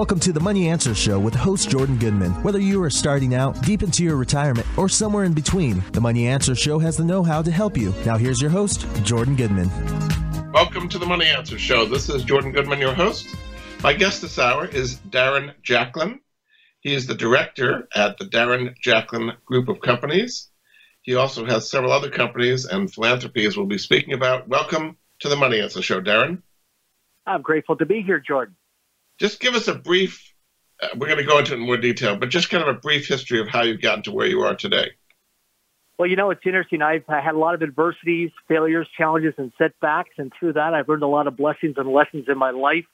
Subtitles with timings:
[0.00, 2.30] Welcome to the Money Answer Show with host Jordan Goodman.
[2.42, 6.26] Whether you are starting out, deep into your retirement, or somewhere in between, the Money
[6.26, 7.92] Answer Show has the know how to help you.
[8.06, 9.68] Now, here's your host, Jordan Goodman.
[10.52, 11.84] Welcome to the Money Answer Show.
[11.84, 13.36] This is Jordan Goodman, your host.
[13.82, 16.20] My guest this hour is Darren Jacklin.
[16.80, 20.48] He is the director at the Darren Jacklin Group of Companies.
[21.02, 24.48] He also has several other companies and philanthropies we'll be speaking about.
[24.48, 26.40] Welcome to the Money Answer Show, Darren.
[27.26, 28.56] I'm grateful to be here, Jordan
[29.20, 30.32] just give us a brief,
[30.82, 32.78] uh, we're going to go into it in more detail, but just kind of a
[32.80, 34.90] brief history of how you've gotten to where you are today.
[35.98, 36.80] Well, you know, it's interesting.
[36.80, 40.14] I've had a lot of adversities, failures, challenges, and setbacks.
[40.16, 42.86] And through that, I've learned a lot of blessings and lessons in my life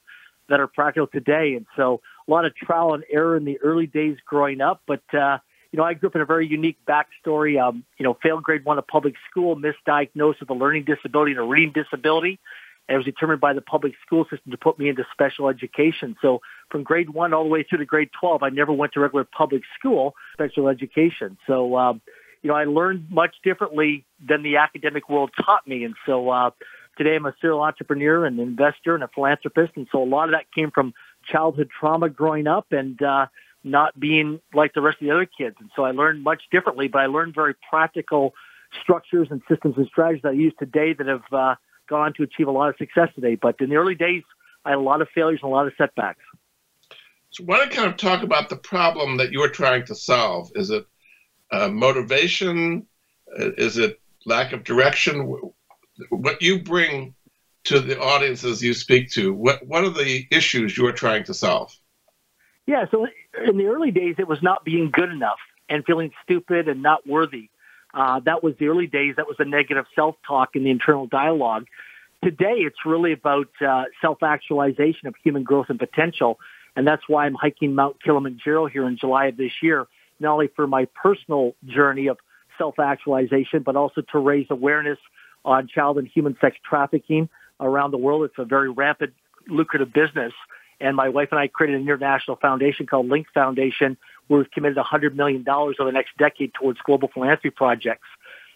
[0.48, 1.54] that are practical today.
[1.54, 4.82] And so a lot of trial and error in the early days growing up.
[4.88, 5.38] But, uh,
[5.70, 7.62] you know, I grew up in a very unique backstory.
[7.62, 11.40] Um, you know, failed grade one of public school, misdiagnosed with a learning disability and
[11.40, 12.40] a reading disability
[12.88, 16.16] and it was determined by the public school system to put me into special education.
[16.22, 16.40] So
[16.70, 19.24] from grade one all the way through to grade 12, I never went to regular
[19.24, 21.37] public school, special education.
[21.46, 22.01] So, um,
[22.42, 25.84] you know, I learned much differently than the academic world taught me.
[25.84, 26.51] And so, uh,
[26.96, 29.73] today I'm a serial entrepreneur and investor and a philanthropist.
[29.76, 33.26] And so a lot of that came from childhood trauma growing up and, uh,
[33.64, 35.57] not being like the rest of the other kids.
[35.59, 38.32] And so I learned much differently, but I learned very practical
[38.80, 41.54] structures and systems and strategies that I use today that have, uh,
[41.87, 43.34] gone to achieve a lot of success today.
[43.34, 44.23] But in the early days,
[44.65, 46.20] I had a lot of failures and a lot of setbacks.
[47.30, 50.51] So, why don't you kind of talk about the problem that you're trying to solve?
[50.54, 50.87] Is it
[51.51, 52.87] uh, motivation?
[53.38, 55.52] Uh, is it lack of direction?
[56.10, 57.14] What you bring
[57.66, 61.76] to the audiences you speak to, what what are the issues you're trying to solve?
[62.66, 63.07] Yeah, so
[63.46, 65.38] in the early days, it was not being good enough
[65.69, 67.50] and feeling stupid and not worthy.
[67.97, 69.14] Uh, that was the early days.
[69.16, 71.64] That was the negative self-talk and the internal dialogue.
[72.22, 76.38] Today, it's really about uh, self-actualization of human growth and potential,
[76.76, 79.86] and that's why I'm hiking Mount Kilimanjaro here in July of this year,
[80.20, 82.19] not only for my personal journey of
[82.58, 84.98] self-actualization, but also to raise awareness
[85.44, 87.30] on child and human sex trafficking
[87.60, 88.24] around the world.
[88.24, 89.14] It's a very rampant,
[89.48, 90.34] lucrative business.
[90.80, 93.96] And my wife and I created an international foundation called Link Foundation,
[94.28, 98.09] We've committed $100 million over the next decade towards global philanthropy projects.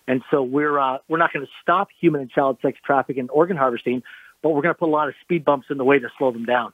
[0.08, 3.30] And so we're, uh, we're not going to stop human and child sex trafficking and
[3.30, 4.02] organ harvesting,
[4.42, 6.32] but we're going to put a lot of speed bumps in the way to slow
[6.32, 6.72] them down.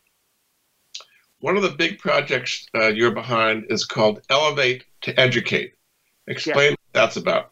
[1.40, 5.74] One of the big projects uh, you're behind is called Elevate to Educate.
[6.26, 7.50] Explain what that's about.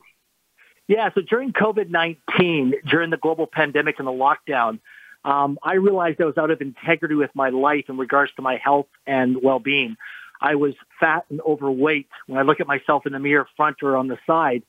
[0.89, 4.81] Yeah, so during COVID 19, during the global pandemic and the lockdown,
[5.25, 8.57] um, I realized I was out of integrity with my life in regards to my
[8.57, 9.97] health and well being.
[10.41, 13.97] I was fat and overweight when I look at myself in the mirror front or
[13.97, 14.63] on the side.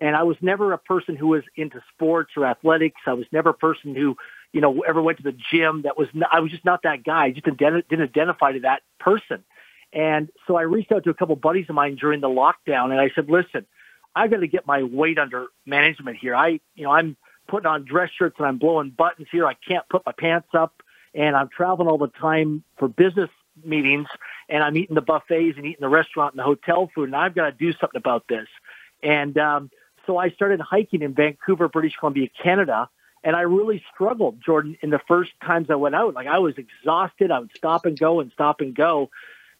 [0.00, 3.00] And I was never a person who was into sports or athletics.
[3.06, 4.16] I was never a person who,
[4.52, 5.82] you know, ever went to the gym.
[5.82, 7.26] That was, not, I was just not that guy.
[7.26, 9.44] I just didn't, didn't identify to that person.
[9.92, 13.00] And so I reached out to a couple buddies of mine during the lockdown and
[13.00, 13.66] I said, listen,
[14.14, 16.34] I got to get my weight under management here.
[16.34, 17.16] I, you know, I'm
[17.46, 19.46] putting on dress shirts and I'm blowing buttons here.
[19.46, 20.82] I can't put my pants up
[21.14, 23.30] and I'm traveling all the time for business
[23.64, 24.08] meetings
[24.48, 27.34] and I'm eating the buffets and eating the restaurant and the hotel food, and I've
[27.34, 28.48] got to do something about this.
[29.02, 29.70] And um,
[30.06, 32.88] so I started hiking in Vancouver, British Columbia, Canada,
[33.24, 36.14] and I really struggled, Jordan, in the first times I went out.
[36.14, 37.30] Like I was exhausted.
[37.30, 39.10] I would stop and go and stop and go.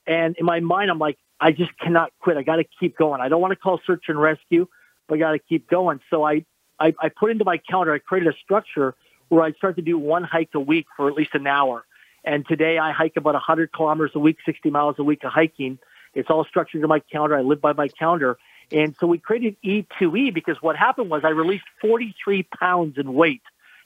[0.06, 2.36] And in my mind, I'm like, I just cannot quit.
[2.36, 3.20] I got to keep going.
[3.20, 4.66] I don't want to call search and rescue,
[5.08, 6.00] but I got to keep going.
[6.10, 6.44] So I,
[6.80, 8.94] I, I put into my calendar, I created a structure
[9.28, 11.84] where I'd start to do one hike a week for at least an hour.
[12.24, 15.78] And today I hike about 100 kilometers a week, 60 miles a week of hiking.
[16.14, 17.36] It's all structured in my calendar.
[17.36, 18.38] I live by my calendar.
[18.70, 23.42] And so we created E2E because what happened was I released 43 pounds in weight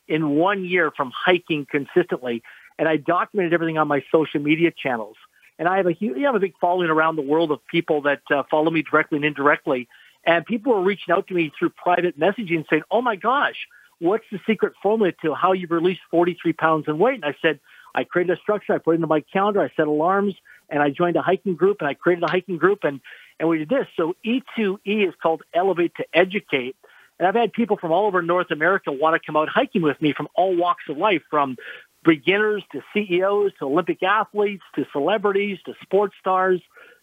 [0.06, 2.42] in one year from hiking consistently.
[2.78, 5.16] And I documented everything on my social media channels.
[5.58, 8.02] And I have a huge, I have a big following around the world of people
[8.02, 9.88] that uh, follow me directly and indirectly.
[10.24, 13.66] And people were reaching out to me through private messaging saying, Oh my gosh,
[13.98, 17.14] what's the secret formula to how you've released 43 pounds in weight?
[17.14, 17.60] And I said,
[17.96, 18.74] I created a structure.
[18.74, 19.62] I put it into my calendar.
[19.62, 20.34] I set alarms
[20.68, 23.00] and I joined a hiking group and I created a hiking group and,
[23.40, 23.86] and we did this.
[23.96, 26.76] So E2E is called Elevate to Educate.
[27.18, 30.00] And I've had people from all over North America want to come out hiking with
[30.02, 31.56] me from all walks of life, from
[32.04, 36.60] beginners to CEOs to Olympic athletes to celebrities to sports stars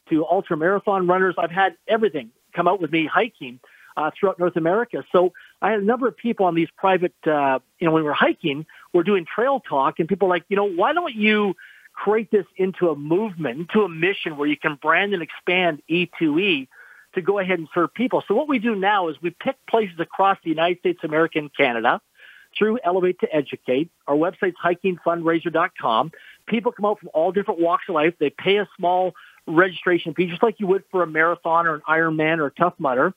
[0.09, 1.33] to ultra marathon runners.
[1.37, 3.59] I've had everything come out with me hiking
[3.97, 5.03] uh, throughout North America.
[5.11, 8.07] So I had a number of people on these private, uh, you know, when we
[8.07, 11.55] were hiking, we're doing trail talk, and people like, you know, why don't you
[11.93, 16.67] create this into a movement, into a mission where you can brand and expand E2E
[17.15, 18.23] to go ahead and serve people.
[18.27, 21.55] So what we do now is we pick places across the United States, America, and
[21.55, 22.01] Canada
[22.57, 23.89] through Elevate to Educate.
[24.05, 26.11] Our website's hikingfundraiser.com.
[26.45, 28.15] People come out from all different walks of life.
[28.19, 29.13] They pay a small
[29.47, 32.73] registration fee, just like you would for a marathon or an Ironman or a Tough
[32.79, 33.13] Mudder.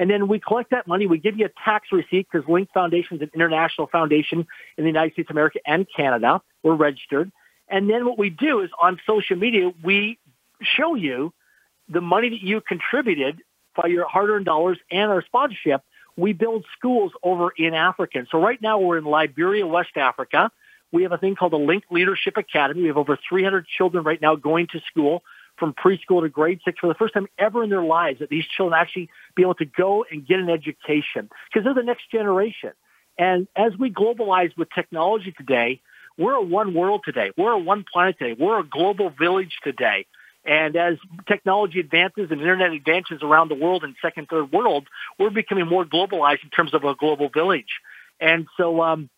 [0.00, 1.06] And then we collect that money.
[1.06, 4.46] We give you a tax receipt because Link Foundation is an international foundation
[4.78, 6.40] in the United States of America and Canada.
[6.62, 7.30] We're registered.
[7.68, 10.18] And then what we do is on social media, we
[10.62, 11.34] show you
[11.86, 13.42] the money that you contributed
[13.76, 15.82] by your hard-earned dollars and our sponsorship.
[16.16, 18.24] We build schools over in Africa.
[18.30, 20.50] so right now we're in Liberia, West Africa.
[20.92, 22.80] We have a thing called the Link Leadership Academy.
[22.80, 25.22] We have over 300 children right now going to school
[25.60, 28.46] from preschool to grade six for the first time ever in their lives that these
[28.46, 32.72] children actually be able to go and get an education because they're the next generation.
[33.16, 35.82] And as we globalize with technology today,
[36.18, 37.30] we're a one world today.
[37.36, 38.36] We're a one planet today.
[38.38, 40.06] We're a global village today.
[40.44, 40.96] And as
[41.28, 45.84] technology advances and internet advances around the world and second, third world, we're becoming more
[45.84, 47.80] globalized in terms of a global village.
[48.20, 49.10] And so um,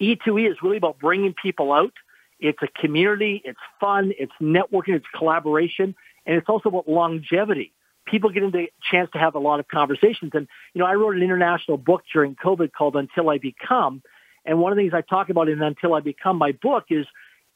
[0.00, 1.92] E2E is really about bringing people out
[2.42, 3.40] it's a community.
[3.44, 4.12] It's fun.
[4.18, 4.94] It's networking.
[4.96, 5.94] It's collaboration.
[6.26, 7.72] And it's also about longevity.
[8.04, 10.32] People get the chance to have a lot of conversations.
[10.34, 14.02] And, you know, I wrote an international book during COVID called Until I Become.
[14.44, 17.06] And one of the things I talk about in Until I Become, my book, is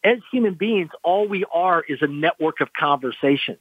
[0.04, 3.58] as human beings, all we are is a network of conversations.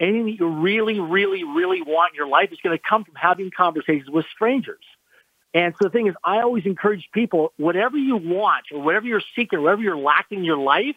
[0.00, 3.14] Anything that you really, really, really want in your life is going to come from
[3.14, 4.82] having conversations with strangers.
[5.52, 9.22] And so the thing is, I always encourage people, whatever you want or whatever you're
[9.34, 10.96] seeking, whatever you're lacking in your life,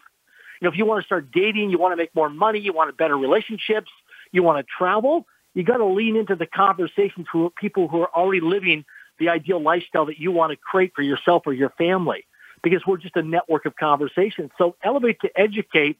[0.60, 2.72] you know, if you want to start dating, you want to make more money, you
[2.72, 3.90] want better relationships,
[4.30, 8.14] you want to travel, you got to lean into the conversations with people who are
[8.14, 8.84] already living
[9.18, 12.24] the ideal lifestyle that you want to create for yourself or your family
[12.62, 14.50] because we're just a network of conversations.
[14.58, 15.98] So elevate to educate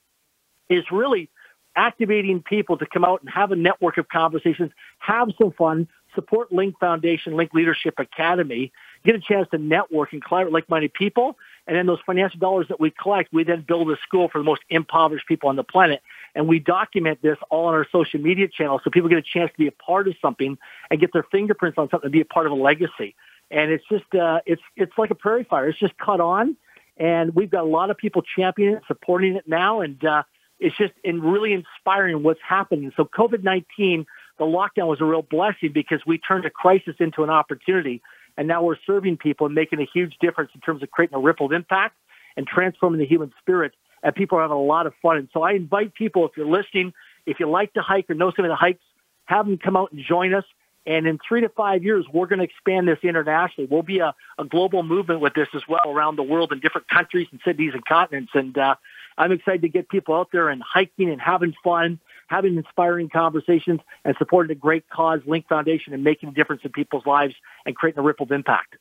[0.69, 1.29] is really
[1.77, 6.53] activating people to come out and have a network of conversations, have some fun, support
[6.53, 8.73] Link Foundation, Link Leadership Academy,
[9.05, 11.37] get a chance to network and collaborate with like-minded people.
[11.67, 14.45] And then those financial dollars that we collect, we then build a school for the
[14.45, 16.03] most impoverished people on the planet.
[16.35, 19.51] And we document this all on our social media channels so people get a chance
[19.53, 20.59] to be a part of something
[20.91, 23.15] and get their fingerprints on something and be a part of a legacy.
[23.51, 25.69] And it's just, uh, it's, it's like a prairie fire.
[25.69, 26.57] It's just cut on.
[26.97, 29.81] And we've got a lot of people championing it, supporting it now.
[29.81, 30.23] And, uh,
[30.61, 32.93] it's just in really inspiring what's happening.
[32.97, 34.07] So COVID-19
[34.39, 38.03] the lockdown was a real blessing because we turned a crisis into an opportunity.
[38.37, 41.21] And now we're serving people and making a huge difference in terms of creating a
[41.21, 41.97] rippled impact
[42.37, 43.73] and transforming the human spirit.
[44.03, 45.17] And people are having a lot of fun.
[45.19, 46.93] And so I invite people, if you're listening,
[47.27, 48.83] if you like to hike or know some of the hikes,
[49.27, 50.45] have them come out and join us.
[50.87, 53.69] And in three to five years, we're going to expand this internationally.
[53.71, 56.89] We'll be a, a global movement with this as well around the world in different
[56.89, 58.33] countries and cities and continents.
[58.35, 58.75] And uh,
[59.17, 63.81] I'm excited to get people out there and hiking and having fun having inspiring conversations,
[64.05, 67.35] and supporting a great cause, Link Foundation, and making a difference in people's lives
[67.67, 68.77] and creating a rippled impact.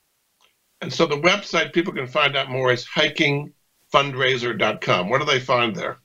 [0.82, 5.10] And so the website people can find out more is hikingfundraiser.com.
[5.10, 6.00] What do they find there?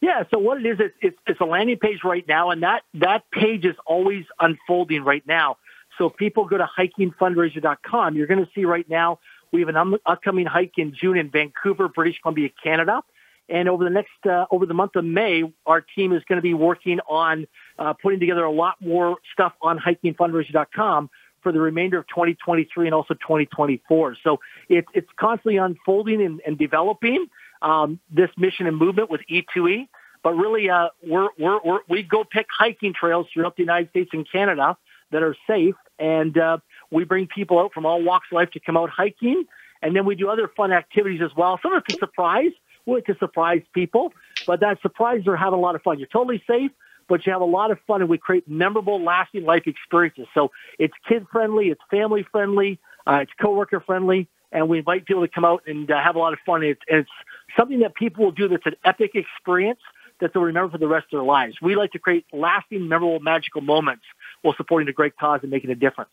[0.00, 2.82] Yeah, so what it is, it's, it's, it's a landing page right now, and that,
[2.94, 5.56] that page is always unfolding right now.
[5.98, 9.18] So if people go to hikingfundraiser.com, you're going to see right now
[9.52, 13.02] we have an upcoming hike in June in Vancouver, British Columbia, Canada.
[13.48, 16.42] And over the next, uh, over the month of May, our team is going to
[16.42, 17.46] be working on
[17.78, 21.10] uh, putting together a lot more stuff on hikingfundraiser.com
[21.42, 24.16] for the remainder of 2023 and also 2024.
[24.24, 27.26] So it, it's constantly unfolding and, and developing
[27.62, 29.88] um, this mission and movement with E2E.
[30.24, 34.10] But really, uh, we're, we're, we're, we go pick hiking trails throughout the United States
[34.12, 34.76] and Canada
[35.12, 36.58] that are safe, and uh,
[36.90, 39.44] we bring people out from all walks of life to come out hiking.
[39.82, 41.60] And then we do other fun activities as well.
[41.62, 42.50] Some of it's a surprise
[42.94, 44.12] like to surprise people,
[44.46, 45.98] but that surprises are having a lot of fun.
[45.98, 46.70] You're totally safe,
[47.08, 50.26] but you have a lot of fun, and we create memorable, lasting life experiences.
[50.34, 55.22] So it's kid friendly, it's family friendly, uh, it's coworker friendly, and we invite people
[55.26, 56.62] to come out and uh, have a lot of fun.
[56.62, 57.10] It's, it's
[57.56, 59.80] something that people will do that's an epic experience
[60.20, 61.56] that they'll remember for the rest of their lives.
[61.60, 64.04] We like to create lasting, memorable, magical moments
[64.42, 66.10] while supporting a great cause and making a difference.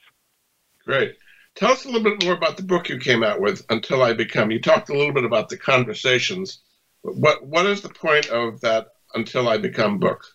[0.85, 1.15] Great.
[1.55, 4.13] Tell us a little bit more about the book you came out with, Until I
[4.13, 4.50] Become.
[4.51, 6.60] You talked a little bit about the conversations.
[7.01, 10.25] What What is the point of that Until I Become book?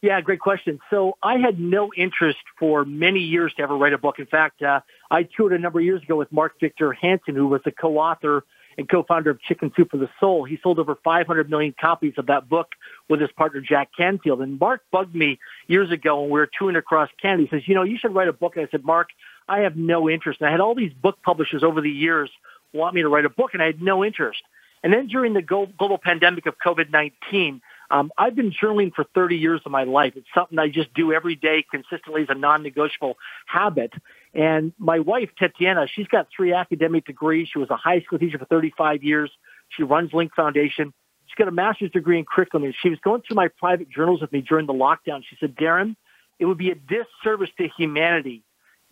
[0.00, 0.80] Yeah, great question.
[0.90, 4.18] So I had no interest for many years to ever write a book.
[4.18, 7.46] In fact, uh, I toured a number of years ago with Mark Victor Hansen, who
[7.46, 8.42] was the co-author
[8.78, 10.44] and co-founder of Chicken Soup for the Soul.
[10.44, 12.68] He sold over 500 million copies of that book
[13.08, 14.40] with his partner Jack Canfield.
[14.40, 17.44] And Mark bugged me years ago when we were touring across Canada.
[17.44, 18.56] He says, you know, you should write a book.
[18.56, 19.08] And I said, Mark,
[19.48, 20.40] I have no interest.
[20.40, 22.30] And I had all these book publishers over the years
[22.72, 24.42] want me to write a book, and I had no interest.
[24.82, 29.60] And then during the global pandemic of COVID-19, um, I've been journaling for 30 years
[29.64, 30.14] of my life.
[30.16, 33.92] It's something I just do every day consistently as a non-negotiable habit.
[34.34, 37.48] And my wife, Tatiana, she's got three academic degrees.
[37.52, 39.30] She was a high school teacher for 35 years.
[39.68, 40.92] She runs Link Foundation.
[41.26, 44.22] she's got a master's degree in curriculum, and she was going through my private journals
[44.22, 45.22] with me during the lockdown.
[45.28, 45.94] She said, Darren,
[46.38, 48.42] it would be a disservice to humanity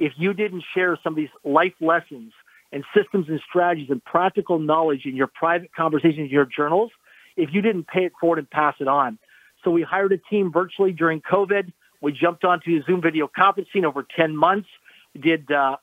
[0.00, 2.32] if you didn't share some of these life lessons
[2.72, 6.90] and systems and strategies and practical knowledge in your private conversations, in your journals,
[7.36, 9.18] if you didn't pay it forward and pass it on.
[9.62, 11.72] So we hired a team virtually during COVID.
[12.00, 14.68] We jumped onto Zoom video conferencing over 10 months.
[15.14, 15.76] We did uh,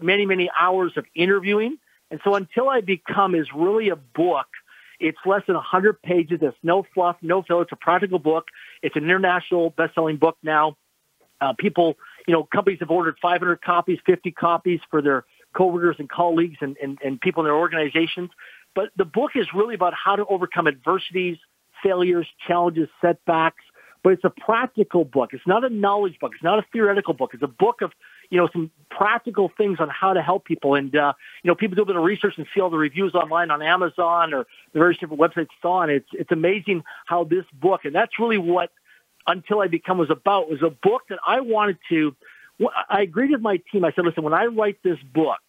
[0.00, 1.78] many, many hours of interviewing.
[2.12, 4.46] And so Until I Become is really a book.
[5.00, 6.38] It's less than 100 pages.
[6.40, 7.62] It's no fluff, no filler.
[7.62, 8.46] It's a practical book.
[8.82, 10.76] It's an international best-selling book now.
[11.40, 16.08] Uh, people, you know, companies have ordered 500 copies, 50 copies for their coworkers and
[16.08, 18.30] colleagues and, and, and people in their organizations.
[18.74, 21.38] But the book is really about how to overcome adversities,
[21.82, 23.62] failures, challenges, setbacks.
[24.02, 25.30] But it's a practical book.
[25.32, 26.32] It's not a knowledge book.
[26.34, 27.30] It's not a theoretical book.
[27.32, 27.92] It's a book of,
[28.28, 30.74] you know, some practical things on how to help people.
[30.74, 33.14] And, uh, you know, people do a bit of research and see all the reviews
[33.14, 35.88] online on Amazon or the various different websites on.
[35.88, 38.70] It's, it's amazing how this book, and that's really what
[39.26, 42.14] Until I Become was about, was a book that I wanted to,
[42.88, 43.84] I agreed with my team.
[43.84, 45.40] I said, listen, when I write this book,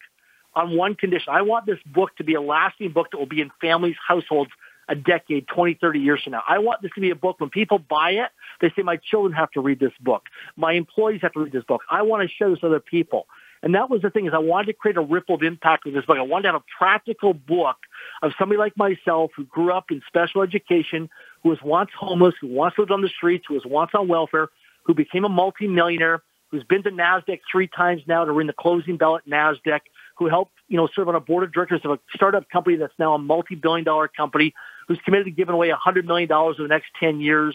[0.56, 1.32] on one condition.
[1.32, 4.50] I want this book to be a lasting book that will be in families, households
[4.88, 6.42] a decade, 20, 30 years from now.
[6.48, 8.30] I want this to be a book when people buy it,
[8.60, 10.22] they say, my children have to read this book.
[10.56, 11.82] My employees have to read this book.
[11.90, 13.26] I want to show this with other people.
[13.62, 15.94] And that was the thing is I wanted to create a ripple of impact with
[15.94, 16.18] this book.
[16.18, 17.76] I wanted to have a practical book
[18.22, 21.10] of somebody like myself who grew up in special education,
[21.46, 24.48] who was once homeless, who once lived on the streets, who was once on welfare,
[24.84, 28.96] who became a multimillionaire, who's been to NASDAQ three times now to ring the closing
[28.96, 29.78] bell at NASDAQ,
[30.16, 32.98] who helped, you know, serve on a board of directors of a startup company that's
[32.98, 34.54] now a multi-billion dollar company,
[34.88, 37.54] who's committed to giving away $100 million over the next 10 years.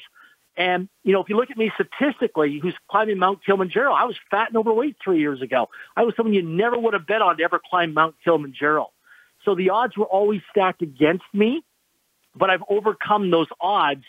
[0.55, 4.15] And, you know, if you look at me statistically, who's climbing Mount Kilimanjaro, I was
[4.29, 5.67] fat and overweight three years ago.
[5.97, 8.89] I was someone you never would have bet on to ever climb Mount Kilimanjaro.
[9.43, 11.65] So the odds were always stacked against me,
[12.35, 14.03] but I've overcome those odds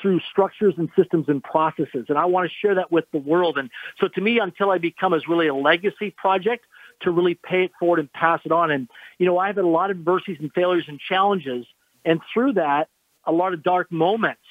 [0.00, 2.06] through structures and systems and processes.
[2.08, 3.56] And I want to share that with the world.
[3.58, 6.66] And so to me, Until I Become is really a legacy project
[7.02, 8.70] to really pay it forward and pass it on.
[8.70, 11.66] And, you know, I've had a lot of adversities and failures and challenges.
[12.04, 12.88] And through that,
[13.24, 14.42] a lot of dark moments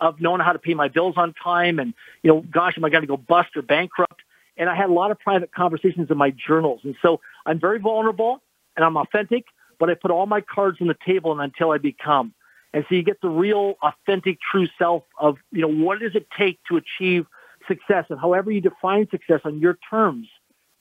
[0.00, 2.90] of knowing how to pay my bills on time and, you know, gosh, am I
[2.90, 4.22] going to go bust or bankrupt?
[4.56, 6.80] And I had a lot of private conversations in my journals.
[6.84, 8.42] And so I'm very vulnerable
[8.76, 9.44] and I'm authentic,
[9.78, 12.32] but I put all my cards on the table and until I become.
[12.72, 16.28] And so you get the real, authentic, true self of, you know, what does it
[16.38, 17.26] take to achieve
[17.66, 20.28] success and however you define success on your terms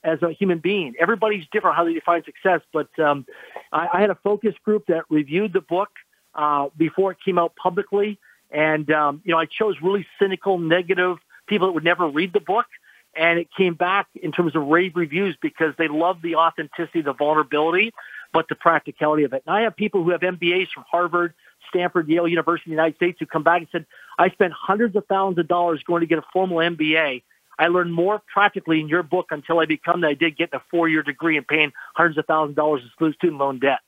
[0.03, 0.93] as a human being.
[1.00, 3.25] Everybody's different how they define success, but um,
[3.72, 5.89] I, I, had a focus group that reviewed the book
[6.36, 8.17] uh, before it came out publicly,
[8.50, 11.17] and um, you know I chose really cynical, negative
[11.48, 12.67] people that would never read the book,
[13.15, 17.13] and it came back in terms of rave reviews because they love the authenticity, the
[17.13, 17.91] vulnerability,
[18.31, 19.43] but the practicality of it.
[19.46, 21.34] And I have people who have MBAs from Harvard,
[21.69, 23.85] Stanford, Yale University in the United States who come back and said,
[24.17, 27.21] I spent hundreds of thousands of dollars going to get a formal MBA
[27.59, 30.63] I learned more practically in your book until I become than I did getting a
[30.71, 33.79] four-year degree and paying hundreds of thousands of dollars in student loan debt.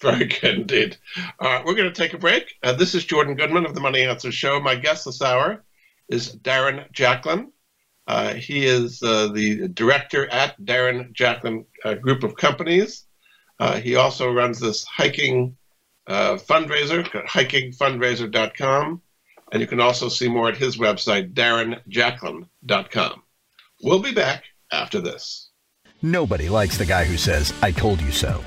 [0.00, 0.96] Very good indeed.
[1.38, 2.56] Uh, we're going to take a break.
[2.64, 4.60] Uh, this is Jordan Goodman of the Money Answer Show.
[4.60, 5.62] My guest this hour
[6.08, 7.52] is Darren Jacklin.
[8.08, 13.06] Uh, he is uh, the director at Darren Jacklin uh, Group of Companies.
[13.60, 15.56] Uh, he also runs this hiking
[16.06, 19.00] Uh, fundraiser, hikingfundraiser.com.
[19.52, 23.22] And you can also see more at his website, darrenjacklin.com.
[23.82, 25.50] We'll be back after this.
[26.02, 28.42] Nobody likes the guy who says, I told you so.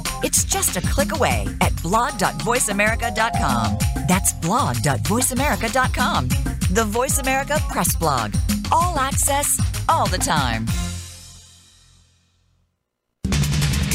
[0.23, 3.77] It's just a click away at blog.voiceamerica.com.
[4.07, 6.27] That's blog.voiceamerica.com.
[6.71, 8.33] The Voice America Press Blog.
[8.71, 9.59] All access,
[9.89, 10.65] all the time.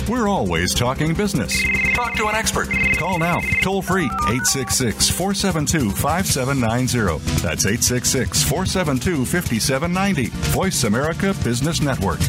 [0.09, 1.61] We're always talking business.
[1.95, 2.69] Talk to an expert.
[2.97, 7.19] Call now, toll free, 866 472 5790.
[7.43, 10.27] That's 866 472 5790.
[10.53, 12.21] Voice America Business Network.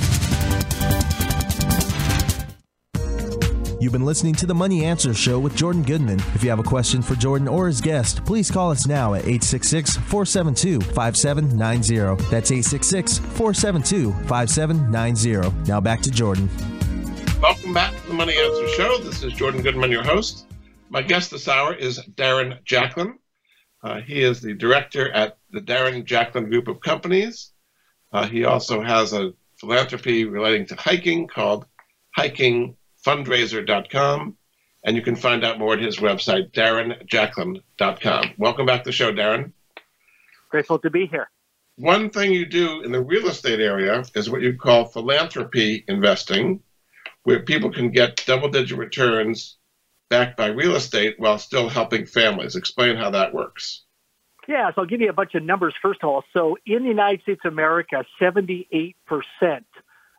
[3.79, 6.19] You've been listening to the Money Answer Show with Jordan Goodman.
[6.33, 9.21] If you have a question for Jordan or his guest, please call us now at
[9.21, 12.23] 866 472 5790.
[12.31, 15.69] That's 866 472 5790.
[15.69, 16.49] Now back to Jordan.
[17.39, 18.97] Welcome back to the Money Answer Show.
[18.97, 20.47] This is Jordan Goodman, your host.
[20.89, 23.19] My guest this hour is Darren Jacklin.
[23.83, 27.51] Uh, he is the director at the Darren Jacklin Group of Companies.
[28.11, 31.67] Uh, he also has a philanthropy relating to hiking called
[33.07, 34.37] hikingfundraiser.com.
[34.83, 38.31] And you can find out more at his website, darrenjacklin.com.
[38.37, 39.51] Welcome back to the show, Darren.
[40.49, 41.29] Grateful to be here.
[41.77, 46.61] One thing you do in the real estate area is what you call philanthropy investing
[47.23, 49.57] where people can get double digit returns
[50.09, 52.55] backed by real estate while still helping families.
[52.55, 53.83] Explain how that works.
[54.47, 56.23] Yeah, so I'll give you a bunch of numbers first of all.
[56.31, 58.95] So in the United States of America, 78%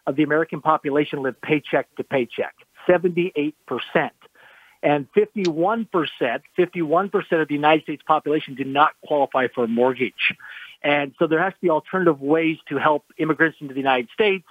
[0.06, 2.54] of the American population live paycheck to paycheck.
[2.88, 3.52] 78%.
[4.80, 5.88] And 51%,
[6.56, 10.34] 51% of the United States population do not qualify for a mortgage.
[10.82, 14.44] And so there has to be alternative ways to help immigrants into the United States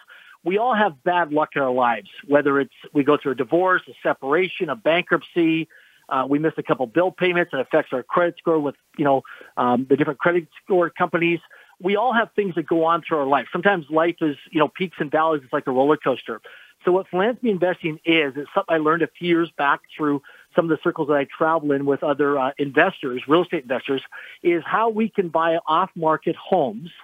[0.47, 3.81] we all have bad luck in our lives, whether it's we go through a divorce,
[3.89, 5.67] a separation, a bankruptcy,
[6.09, 9.23] uh, we miss a couple bill payments, it affects our credit score with, you know,
[9.57, 11.39] um, the different credit score companies.
[11.81, 13.47] We all have things that go on through our life.
[13.51, 15.41] Sometimes life is, you know, peaks and valleys.
[15.43, 16.41] It's like a roller coaster.
[16.85, 20.21] So what philanthropy investing is, is something I learned a few years back through
[20.55, 24.01] some of the circles that I travel in with other uh, investors, real estate investors,
[24.41, 26.89] is how we can buy off-market homes–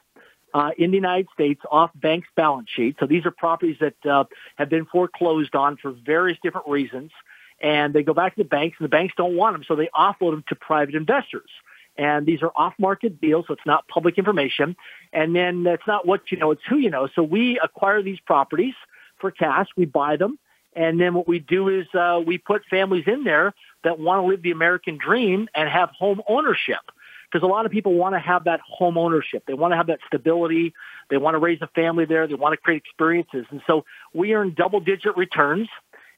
[0.53, 2.97] uh, in the United States off banks' balance sheets.
[2.99, 7.11] So these are properties that uh, have been foreclosed on for various different reasons,
[7.61, 9.89] and they go back to the banks, and the banks don't want them, so they
[9.95, 11.49] offload them to private investors.
[11.97, 14.75] And these are off-market deals, so it's not public information.
[15.11, 17.07] And then it's not what you know, it's who you know.
[17.13, 18.73] So we acquire these properties
[19.23, 20.37] for cash, we buy them,
[20.75, 23.53] and then what we do is uh, we put families in there
[23.85, 26.81] that want to live the American dream and have home ownership
[27.31, 29.43] because a lot of people want to have that home ownership.
[29.47, 30.73] They want to have that stability.
[31.09, 32.27] They want to raise a family there.
[32.27, 33.45] They want to create experiences.
[33.49, 35.69] And so we earn double digit returns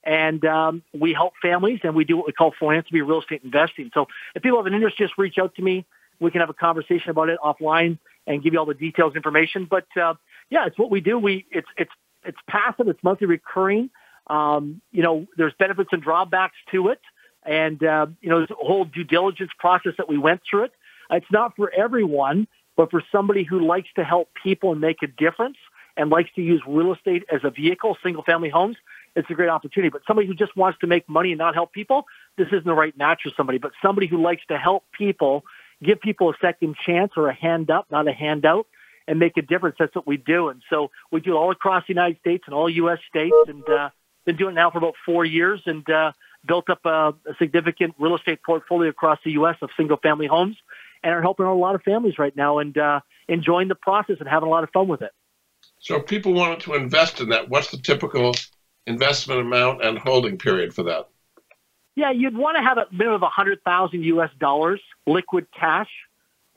[0.03, 3.91] and um, we help families and we do what we call philanthropy real estate investing.
[3.93, 5.85] So if people have an interest, just reach out to me.
[6.19, 9.67] We can have a conversation about it offline and give you all the details information.
[9.69, 10.15] But uh,
[10.49, 11.17] yeah, it's what we do.
[11.17, 11.91] We it's it's
[12.25, 12.87] it's passive.
[12.87, 13.89] It's monthly recurring.
[14.27, 17.01] Um, you know, there's benefits and drawbacks to it,
[17.43, 20.71] and uh, you know, there's a whole due diligence process that we went through it.
[21.11, 25.07] It's not for everyone, but for somebody who likes to help people and make a
[25.07, 25.57] difference
[25.97, 28.75] and likes to use real estate as a vehicle, single family homes,
[29.15, 29.89] it's a great opportunity.
[29.89, 32.05] But somebody who just wants to make money and not help people,
[32.37, 33.59] this isn't the right match for somebody.
[33.59, 35.45] But somebody who likes to help people,
[35.81, 38.67] give people a second chance or a hand up, not a handout,
[39.07, 39.75] and make a difference.
[39.79, 40.49] That's what we do.
[40.49, 42.99] And so we do it all across the United States and all U.S.
[43.09, 43.89] states, and uh,
[44.25, 46.11] been doing it now for about four years, and uh,
[46.45, 49.55] built up a, a significant real estate portfolio across the U.S.
[49.61, 50.57] of single family homes
[51.03, 54.27] and are helping a lot of families right now and uh, enjoying the process and
[54.27, 55.11] having a lot of fun with it.
[55.79, 58.33] So, if people wanted to invest in that, what's the typical
[58.87, 61.09] investment amount and holding period for that?
[61.95, 64.29] Yeah, you'd want to have a minimum of a hundred thousand U.S.
[64.39, 65.89] dollars liquid cash,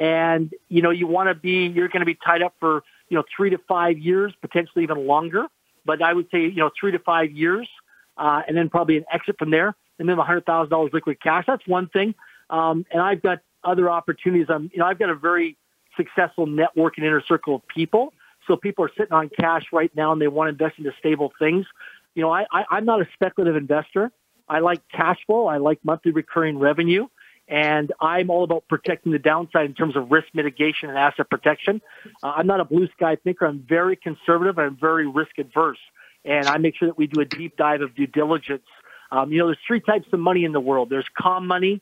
[0.01, 3.17] and you know you want to be you're going to be tied up for you
[3.17, 5.47] know three to five years, potentially even longer.
[5.85, 7.69] But I would say you know three to five years,
[8.17, 9.75] uh, and then probably an exit from there.
[9.99, 11.45] And then a hundred thousand dollars liquid cash.
[11.47, 12.15] That's one thing.
[12.51, 14.47] Um, and I've got other opportunities.
[14.49, 15.57] I'm, you know, I've got a very
[15.97, 18.13] successful network and inner circle of people.
[18.47, 21.33] So people are sitting on cash right now and they want to invest into stable
[21.39, 21.67] things.
[22.15, 24.11] You know, I, I, I'm not a speculative investor.
[24.49, 25.47] I like cash flow.
[25.47, 27.07] I like monthly recurring revenue.
[27.49, 31.81] And I'm all about protecting the downside in terms of risk mitigation and asset protection.
[32.23, 33.47] Uh, I'm not a blue sky thinker.
[33.47, 34.59] I'm very conservative.
[34.59, 35.79] I'm very risk adverse.
[36.25, 38.67] And I make sure that we do a deep dive of due diligence.
[39.11, 40.91] Um, you know, there's three types of money in the world.
[40.91, 41.81] There's calm money,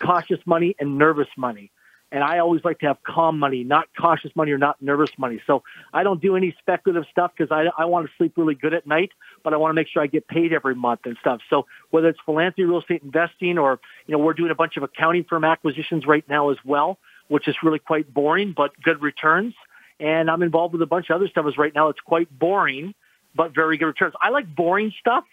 [0.00, 1.72] cautious money and nervous money.
[2.10, 5.42] And I always like to have calm money, not cautious money or not nervous money.
[5.46, 8.72] So I don't do any speculative stuff because I, I want to sleep really good
[8.72, 9.10] at night,
[9.44, 11.40] but I want to make sure I get paid every month and stuff.
[11.50, 13.78] So whether it's philanthropy, real estate investing, or,
[14.08, 17.46] you know, we're doing a bunch of accounting firm acquisitions right now as well, which
[17.46, 19.54] is really quite boring, but good returns.
[20.00, 21.88] And I'm involved with a bunch of other stuff as right now.
[21.88, 22.94] It's quite boring,
[23.36, 24.14] but very good returns.
[24.20, 25.24] I like boring stuff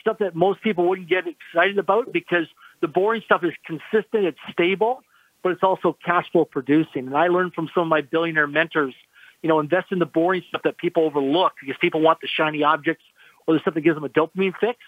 [0.00, 2.46] stuff that most people wouldn't get excited about because
[2.80, 5.02] the boring stuff is consistent, it's stable,
[5.42, 7.06] but it's also cash flow producing.
[7.06, 8.94] And I learned from some of my billionaire mentors,
[9.42, 12.62] you know, invest in the boring stuff that people overlook because people want the shiny
[12.62, 13.04] objects
[13.46, 14.78] or the stuff that gives them a dopamine fix.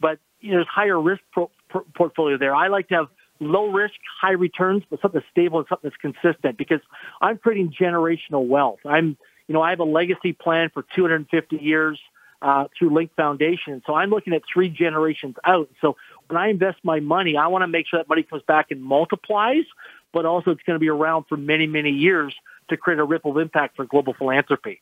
[0.00, 1.50] But you know, there's higher risk pro-
[1.94, 2.54] portfolio there.
[2.54, 3.06] I like to have
[3.40, 6.80] low risk, high returns, but something stable and something that's consistent because
[7.20, 8.80] I'm creating generational wealth.
[8.84, 9.16] I'm,
[9.48, 11.98] you know, I have a legacy plan for 250 years
[12.40, 13.82] uh, through Link Foundation.
[13.86, 15.70] So I'm looking at three generations out.
[15.80, 15.96] So
[16.28, 18.82] when I invest my money, I want to make sure that money comes back and
[18.82, 19.64] multiplies,
[20.12, 22.34] but also it's going to be around for many, many years
[22.68, 24.80] to create a ripple of impact for global philanthropy.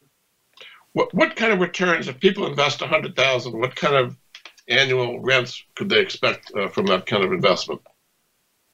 [0.93, 4.17] What, what kind of returns, if people invest 100000 what kind of
[4.71, 7.81] annual rents could they expect uh, from that kind of investment?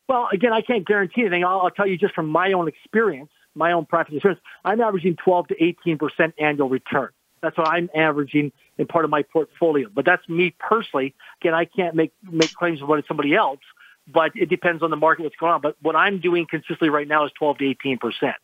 [0.09, 1.45] Well, again, I can't guarantee anything.
[1.45, 5.17] I'll, I'll tell you just from my own experience, my own practice experience, I'm averaging
[5.17, 7.11] 12 to 18 percent annual return.
[7.43, 9.89] That's what I'm averaging in part of my portfolio.
[9.93, 11.15] But that's me personally.
[11.41, 13.61] Again, I can't make make claims about somebody else,
[14.07, 15.61] but it depends on the market what's going on.
[15.61, 18.37] But what I'm doing consistently right now is 12 to 18 percent.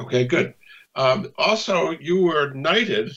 [0.00, 0.54] Okay, good.
[0.96, 3.12] Um, also, you were knighted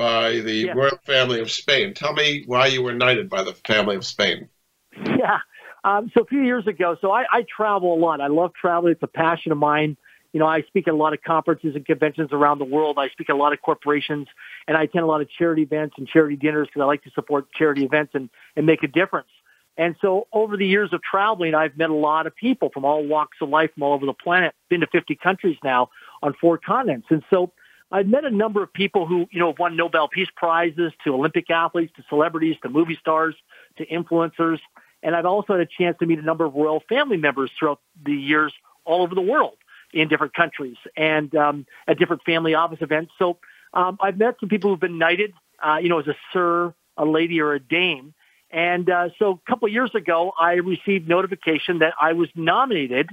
[0.00, 0.74] by the yes.
[0.74, 1.92] royal family of Spain.
[1.92, 4.48] Tell me why you were knighted by the family of Spain.
[4.96, 5.40] Yeah.
[5.84, 8.22] Um, so a few years ago, so I, I travel a lot.
[8.22, 8.92] I love traveling.
[8.92, 9.98] It's a passion of mine.
[10.32, 12.96] You know, I speak at a lot of conferences and conventions around the world.
[12.98, 14.26] I speak at a lot of corporations,
[14.66, 17.10] and I attend a lot of charity events and charity dinners because I like to
[17.10, 19.28] support charity events and, and make a difference.
[19.76, 23.04] And so over the years of traveling, I've met a lot of people from all
[23.06, 24.54] walks of life from all over the planet.
[24.70, 25.90] Been to 50 countries now
[26.22, 27.08] on four continents.
[27.10, 27.52] And so
[27.92, 31.14] I've met a number of people who, you know, have won Nobel Peace Prizes to
[31.14, 33.34] Olympic athletes, to celebrities, to movie stars,
[33.78, 34.58] to influencers.
[35.02, 37.80] And I've also had a chance to meet a number of royal family members throughout
[38.04, 38.52] the years
[38.84, 39.56] all over the world
[39.92, 43.12] in different countries and um, at different family office events.
[43.18, 43.38] So
[43.74, 45.32] um, I've met some people who've been knighted,
[45.64, 48.14] uh, you know, as a sir, a lady, or a dame.
[48.50, 53.08] And uh, so a couple of years ago, I received notification that I was nominated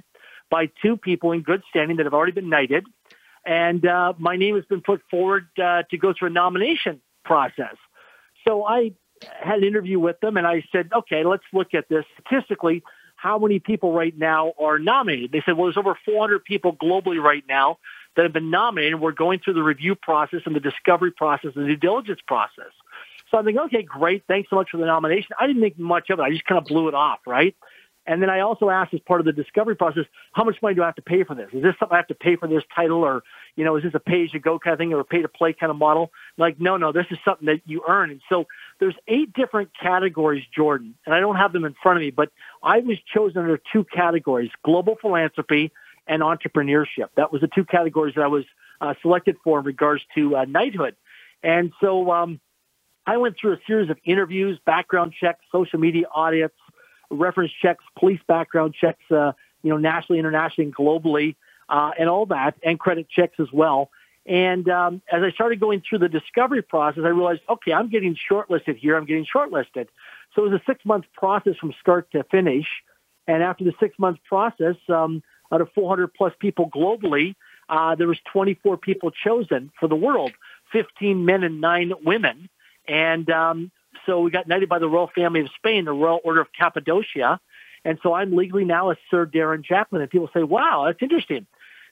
[0.49, 2.85] by two people in good standing that have already been knighted.
[3.47, 7.75] And uh, my name has been put forward uh, to go through a nomination process.
[8.45, 8.91] So I
[9.41, 12.83] had an interview with them and I said, okay, let's look at this statistically.
[13.15, 15.31] How many people right now are nominated?
[15.31, 17.79] They said, well, there's over 400 people globally right now
[18.15, 18.99] that have been nominated.
[18.99, 22.71] We're going through the review process and the discovery process and the due diligence process.
[23.31, 24.23] So I'm thinking, okay, great.
[24.27, 25.29] Thanks so much for the nomination.
[25.39, 26.21] I didn't think much of it.
[26.21, 27.55] I just kind of blew it off, right?
[28.07, 30.81] And then I also asked as part of the discovery process, how much money do
[30.81, 31.49] I have to pay for this?
[31.51, 33.21] Is this something I have to pay for this title or,
[33.57, 35.21] you know, is this a pay as you go kind of thing or a pay
[35.21, 36.11] to play kind of model?
[36.37, 38.09] Like, no, no, this is something that you earn.
[38.09, 38.45] And so
[38.79, 42.29] there's eight different categories, Jordan, and I don't have them in front of me, but
[42.63, 45.73] I was chosen under two categories, global philanthropy
[46.07, 47.09] and entrepreneurship.
[47.17, 48.45] That was the two categories that I was
[48.79, 50.95] uh, selected for in regards to uh, knighthood.
[51.43, 52.39] And so, um,
[53.07, 56.53] I went through a series of interviews, background checks, social media audits,
[57.09, 61.35] reference checks, police background checks, uh, you know, nationally, internationally, and globally,
[61.69, 63.89] uh, and all that, and credit checks as well.
[64.25, 68.17] And um, as I started going through the discovery process, I realized, okay, I'm getting
[68.29, 68.97] shortlisted here.
[68.97, 69.87] I'm getting shortlisted.
[70.35, 72.67] So it was a six month process from start to finish.
[73.25, 77.35] And after the six month process, um, out of 400 plus people globally,
[77.69, 80.31] uh, there was 24 people chosen for the world,
[80.73, 82.49] 15 men and nine women.
[82.85, 83.71] And um,
[84.05, 87.39] so we got knighted by the royal family of Spain, the Royal Order of Cappadocia.
[87.85, 90.01] And so I'm legally now a Sir Darren Jacklin.
[90.01, 91.45] And people say, wow, that's interesting.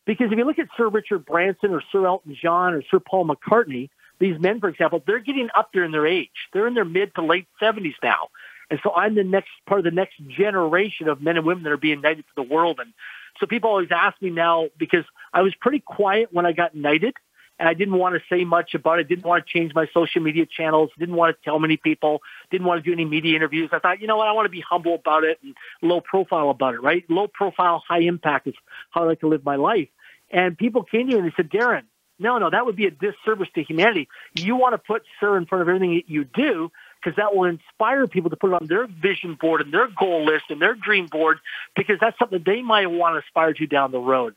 [0.06, 3.28] Because if you look at Sir Richard Branson or Sir Elton John or Sir Paul
[3.28, 3.90] McCartney,
[4.20, 6.30] these men, for example, they're getting up there in their age.
[6.54, 8.30] They're in their mid to late 70s now.
[8.70, 11.72] And so I'm the next part of the next generation of men and women that
[11.72, 12.80] are being knighted for the world.
[12.80, 12.94] And
[13.40, 17.16] so people always ask me now because I was pretty quiet when I got knighted
[17.58, 19.08] and I didn't want to say much about it.
[19.08, 20.90] Didn't want to change my social media channels.
[21.00, 22.22] Didn't want to tell many people.
[22.52, 23.70] Didn't want to do any media interviews.
[23.72, 24.28] I thought, you know what?
[24.28, 26.82] I want to be humble about it and low profile about it.
[26.82, 27.04] Right?
[27.10, 28.56] Low profile, high impact is
[28.92, 29.90] how I like to live my life.
[30.32, 31.84] And people came to me and they said, Darren,
[32.18, 34.08] no, no, that would be a disservice to humanity.
[34.34, 36.72] You want to put Sir in front of everything that you do
[37.04, 40.26] because that will inspire people to put it on their vision board and their goal
[40.26, 41.40] list and their dream board
[41.76, 44.36] because that's something they might want to aspire to down the road.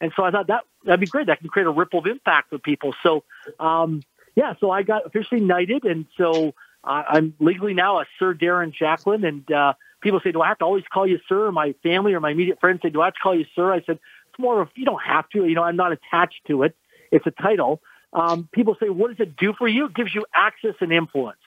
[0.00, 1.26] And so I thought that that'd be great.
[1.26, 2.94] That can create a ripple of impact for people.
[3.02, 3.24] So,
[3.58, 4.02] um,
[4.36, 8.72] yeah, so I got officially knighted, and so uh, I'm legally now a Sir Darren
[8.72, 9.24] Jacklin.
[9.24, 12.20] And uh, people say, "Do I have to always call you Sir?" My family or
[12.20, 13.98] my immediate friends say, "Do I have to call you Sir?" I said,
[14.30, 15.44] "It's more of you don't have to.
[15.44, 16.76] You know, I'm not attached to it.
[17.10, 17.80] It's a title."
[18.12, 21.38] Um, people say, "What does it do for you?" It gives you access and influence.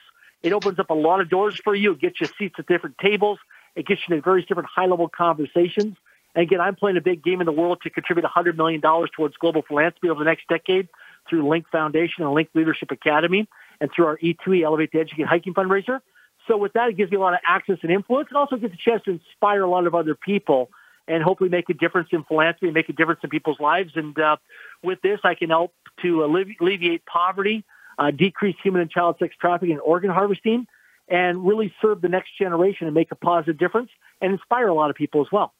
[0.42, 1.92] It opens up a lot of doors for you.
[1.92, 3.38] It gets you seats at different tables.
[3.74, 5.96] It gets you into various different high-level conversations.
[6.34, 9.36] And again, I'm playing a big game in the world to contribute $100 million towards
[9.36, 10.88] global philanthropy over the next decade
[11.28, 13.48] through Link Foundation and Link Leadership Academy.
[13.80, 16.00] and through our E2E Elevate to Educate hiking fundraiser.
[16.48, 18.28] So with that, it gives me a lot of access and influence.
[18.30, 20.70] and also gives a chance to inspire a lot of other people
[21.08, 23.92] and hopefully make a difference in philanthropy, and make a difference in people's lives.
[23.96, 24.36] And uh,
[24.82, 27.64] with this, I can help to alleviate poverty,
[27.98, 30.66] uh, decrease human and child sex trafficking and organ harvesting,
[31.08, 33.90] and really serve the next generation and make a positive difference
[34.20, 35.52] and inspire a lot of people as well.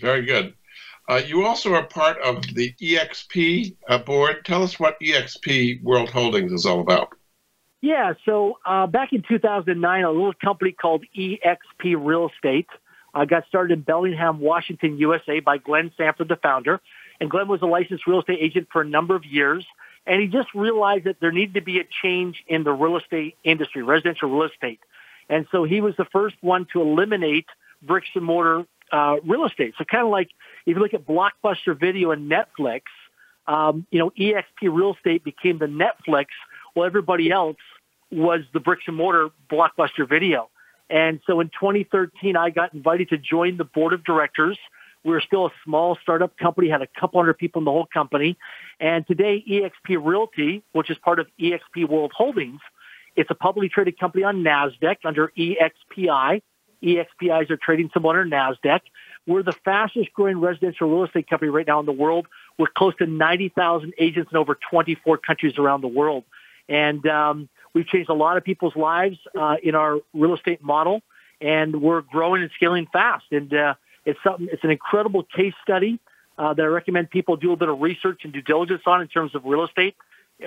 [0.00, 0.54] Very good.
[1.08, 4.44] Uh, you also are part of the EXP uh, board.
[4.44, 7.08] Tell us what EXP World Holdings is all about.
[7.80, 12.68] Yeah, so uh, back in 2009, a little company called EXP Real Estate
[13.14, 16.80] uh, got started in Bellingham, Washington, USA by Glenn Sanford, the founder.
[17.20, 19.66] And Glenn was a licensed real estate agent for a number of years.
[20.06, 23.36] And he just realized that there needed to be a change in the real estate
[23.44, 24.80] industry, residential real estate.
[25.28, 27.46] And so he was the first one to eliminate
[27.82, 29.74] bricks and mortar uh, real estate.
[29.78, 30.28] So kind of like
[30.66, 32.82] if you look at Blockbuster Video and Netflix,
[33.46, 36.26] um, you know, EXP Real Estate became the Netflix
[36.74, 37.56] while everybody else
[38.10, 40.50] was the bricks and mortar Blockbuster Video.
[40.88, 44.58] And so in 2013, I got invited to join the board of directors.
[45.04, 47.86] We were still a small startup company, had a couple hundred people in the whole
[47.86, 48.36] company.
[48.80, 52.60] And today, EXP Realty, which is part of EXP World Holdings,
[53.16, 56.42] it's a publicly traded company on NASDAQ under EXPI.
[56.82, 58.80] EXPIs are trading symbol under NASDAQ.
[59.26, 62.26] We're the fastest growing residential real estate company right now in the world.
[62.58, 66.24] We're close to 90,000 agents in over 24 countries around the world.
[66.68, 71.02] And um, we've changed a lot of people's lives uh, in our real estate model,
[71.40, 73.24] and we're growing and scaling fast.
[73.30, 74.48] And uh, it's something.
[74.50, 76.00] It's an incredible case study
[76.38, 79.08] uh, that I recommend people do a bit of research and due diligence on in
[79.08, 79.96] terms of real estate.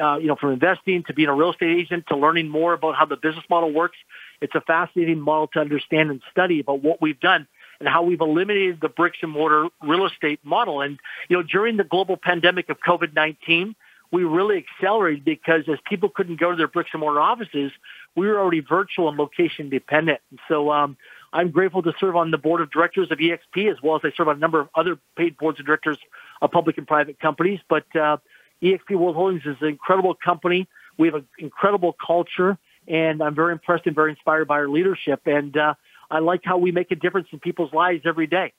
[0.02, 2.96] Uh, you know, from investing to being a real estate agent to learning more about
[2.96, 3.98] how the business model works.
[4.44, 7.48] It's a fascinating model to understand and study about what we've done
[7.80, 10.82] and how we've eliminated the bricks and mortar real estate model.
[10.82, 13.74] And, you know, during the global pandemic of COVID-19,
[14.12, 17.72] we really accelerated because as people couldn't go to their bricks and mortar offices,
[18.16, 20.20] we were already virtual and location dependent.
[20.30, 20.98] And so um,
[21.32, 24.12] I'm grateful to serve on the board of directors of EXP as well as I
[24.16, 25.98] serve on a number of other paid boards of directors
[26.42, 27.60] of public and private companies.
[27.70, 28.18] But uh,
[28.62, 30.68] EXP World Holdings is an incredible company.
[30.98, 35.22] We have an incredible culture, and I'm very impressed and very inspired by our leadership.
[35.26, 35.74] And uh,
[36.10, 38.54] I like how we make a difference in people's lives every day.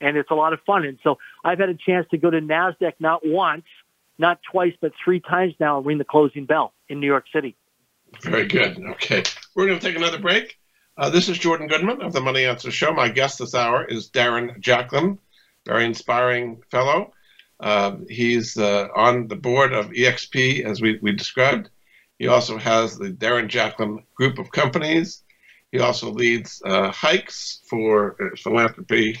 [0.00, 0.84] And it's a lot of fun.
[0.84, 3.64] And so I've had a chance to go to NASDAQ not once,
[4.18, 7.56] not twice, but three times now and ring the closing bell in New York City.
[8.22, 8.78] Very good.
[8.78, 9.22] Okay.
[9.54, 10.56] We're going to take another break.
[10.96, 12.92] Uh, this is Jordan Goodman of the Money Answer Show.
[12.92, 15.18] My guest this hour is Darren Jacklin,
[15.64, 17.12] very inspiring fellow.
[17.60, 21.70] Uh, he's uh, on the board of EXP, as we, we described.
[22.18, 25.22] He also has the Darren Jacklin group of companies.
[25.70, 29.20] He also leads uh, hikes for uh, philanthropy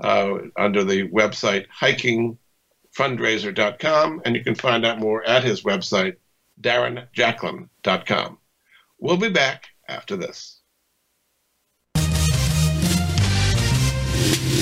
[0.00, 6.16] uh, under the website hikingfundraiser.com, and you can find out more at his website,
[6.60, 8.38] darrenjacklin.com.
[8.98, 10.61] We'll be back after this.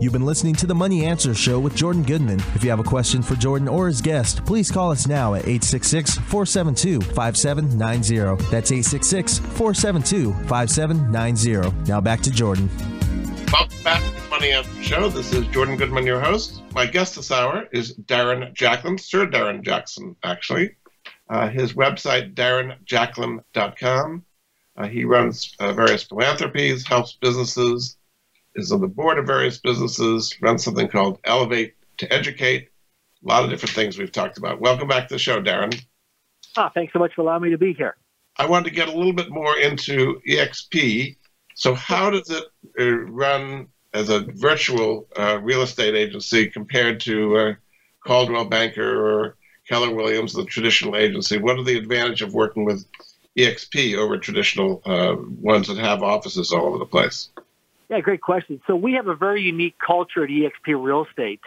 [0.00, 2.40] You've been listening to the Money Answer Show with Jordan Goodman.
[2.54, 5.42] If you have a question for Jordan or his guest, please call us now at
[5.42, 8.42] 866 472 5790.
[8.50, 11.86] That's 866 472 5790.
[11.86, 12.70] Now back to Jordan.
[13.52, 15.10] Welcome back to the Money Answer Show.
[15.10, 16.62] This is Jordan Goodman, your host.
[16.72, 20.76] My guest this hour is Darren Jacklin, Sir Darren Jackson, actually.
[21.28, 24.24] Uh, his website, darrenjacklin.com.
[24.78, 27.98] Uh, he runs uh, various philanthropies, helps businesses,
[28.54, 32.68] is on the board of various businesses, runs something called Elevate to Educate.
[33.24, 34.60] A lot of different things we've talked about.
[34.60, 35.80] Welcome back to the show, Darren.
[36.56, 37.96] Ah, thanks so much for allowing me to be here.
[38.36, 41.16] I wanted to get a little bit more into EXP.
[41.54, 42.44] So, how does it
[42.78, 47.54] uh, run as a virtual uh, real estate agency compared to uh,
[48.06, 49.36] Coldwell Banker or
[49.68, 51.38] Keller Williams, the traditional agency?
[51.38, 52.86] What are the advantage of working with
[53.36, 57.28] EXP over traditional uh, ones that have offices all over the place?
[57.90, 58.62] Yeah, great question.
[58.68, 61.40] So we have a very unique culture at EXP Real Estate,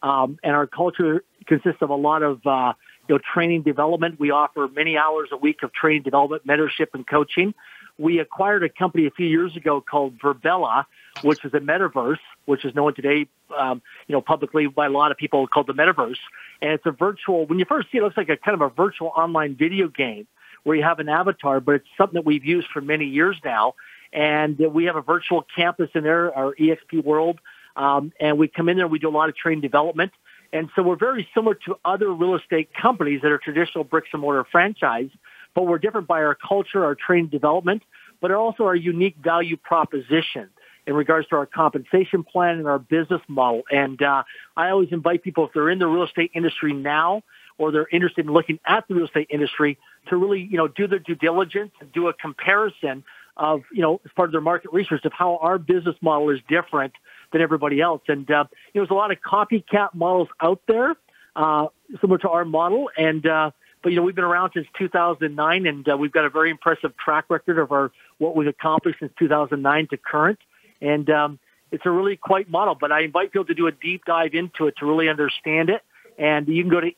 [0.00, 2.74] um, and our culture consists of a lot of uh,
[3.08, 4.20] you know training development.
[4.20, 7.52] We offer many hours a week of training development, mentorship, and coaching.
[7.98, 10.84] We acquired a company a few years ago called VirBELA,
[11.22, 13.26] which is a metaverse, which is known today,
[13.58, 16.20] um, you know, publicly by a lot of people called the metaverse.
[16.62, 17.44] And it's a virtual.
[17.46, 19.88] When you first see it, it looks like a kind of a virtual online video
[19.88, 20.28] game
[20.62, 23.74] where you have an avatar, but it's something that we've used for many years now.
[24.12, 27.40] And we have a virtual campus in there, our EXP World.
[27.76, 30.12] Um, and we come in there, we do a lot of training development.
[30.52, 34.22] And so we're very similar to other real estate companies that are traditional bricks and
[34.22, 35.10] mortar franchise,
[35.54, 37.82] but we're different by our culture, our training development,
[38.20, 40.48] but also our unique value proposition
[40.86, 43.62] in regards to our compensation plan and our business model.
[43.70, 44.22] And uh,
[44.56, 47.22] I always invite people, if they're in the real estate industry now
[47.58, 49.76] or they're interested in looking at the real estate industry,
[50.08, 53.04] to really, you know, do their due diligence do a comparison
[53.38, 56.40] of, you know, as part of their market research of how our business model is
[56.48, 56.92] different
[57.32, 58.02] than everybody else.
[58.08, 60.96] And, uh, you know, there's a lot of copycat models out there,
[61.36, 61.66] uh,
[62.00, 62.90] similar to our model.
[62.96, 63.50] And, uh,
[63.82, 66.96] but, you know, we've been around since 2009 and uh, we've got a very impressive
[66.96, 70.38] track record of our, what we've accomplished since 2009 to current.
[70.80, 71.38] And, um,
[71.70, 74.68] it's a really quite model, but I invite people to do a deep dive into
[74.68, 75.82] it to really understand it.
[76.16, 76.90] And you can go to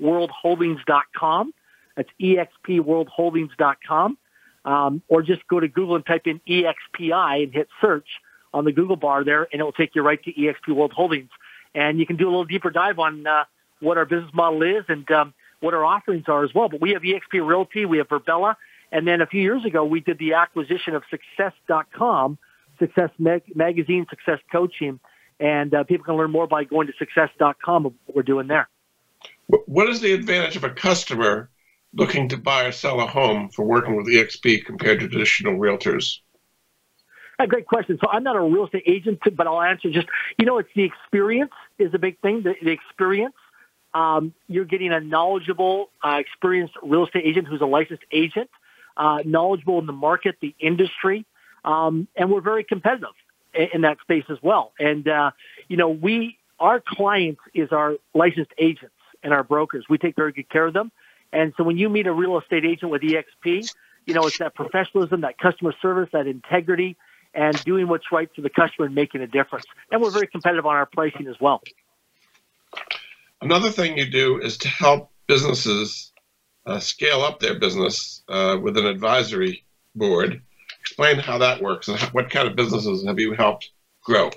[0.00, 1.52] expworldholdings.com.
[1.96, 4.18] That's expworldholdings.com
[4.66, 8.08] um, or just go to Google and type in EXPI and hit search
[8.52, 11.30] on the Google bar there, and it will take you right to EXP World Holdings.
[11.74, 13.44] And you can do a little deeper dive on uh,
[13.80, 16.68] what our business model is and um, what our offerings are as well.
[16.68, 18.56] But we have EXP Realty, we have VirBELA,
[18.90, 22.38] and then a few years ago we did the acquisition of Success.com,
[22.78, 24.98] Success Mag- Magazine, Success Coaching,
[25.38, 28.68] and uh, people can learn more by going to Success.com of what we're doing there.
[29.46, 31.50] What is the advantage of a customer
[31.96, 36.18] looking to buy or sell a home for working with EXP compared to traditional realtors?
[37.38, 37.98] A great question.
[38.02, 40.06] So I'm not a real estate agent, but I'll answer just,
[40.38, 43.34] you know, it's the experience is a big thing, the, the experience.
[43.92, 48.50] Um, you're getting a knowledgeable, uh, experienced real estate agent who's a licensed agent,
[48.96, 51.26] uh, knowledgeable in the market, the industry,
[51.64, 53.14] um, and we're very competitive
[53.54, 54.72] in, in, that space as well.
[54.78, 55.30] And, uh,
[55.68, 59.86] you know, we, our clients is our licensed agents and our brokers.
[59.88, 60.90] We take very good care of them.
[61.32, 63.68] And so when you meet a real estate agent with EXP,
[64.06, 66.96] you know, it's that professionalism, that customer service, that integrity,
[67.34, 69.66] and doing what's right for the customer and making a difference.
[69.90, 71.62] And we're very competitive on our pricing as well.
[73.42, 76.12] Another thing you do is to help businesses
[76.64, 80.40] uh, scale up their business uh, with an advisory board.
[80.80, 83.70] Explain how that works and what kind of businesses have you helped
[84.02, 84.30] grow?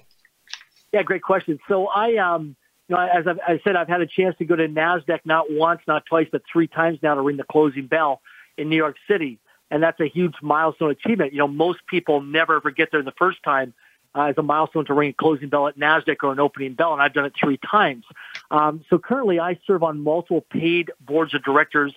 [0.91, 1.59] Yeah, great question.
[1.67, 2.55] So I um,
[2.89, 5.45] you know, as I've, I said, I've had a chance to go to NASDAQ not
[5.51, 8.21] once, not twice, but three times now to ring the closing bell
[8.57, 9.39] in New York City.
[9.69, 11.31] And that's a huge milestone achievement.
[11.31, 13.75] You know, most people never ever get there the first time
[14.15, 16.93] uh, as a milestone to ring a closing bell at NASDAQ or an opening bell.
[16.93, 18.05] And I've done it three times.
[18.49, 21.93] Um, so currently I serve on multiple paid boards of directors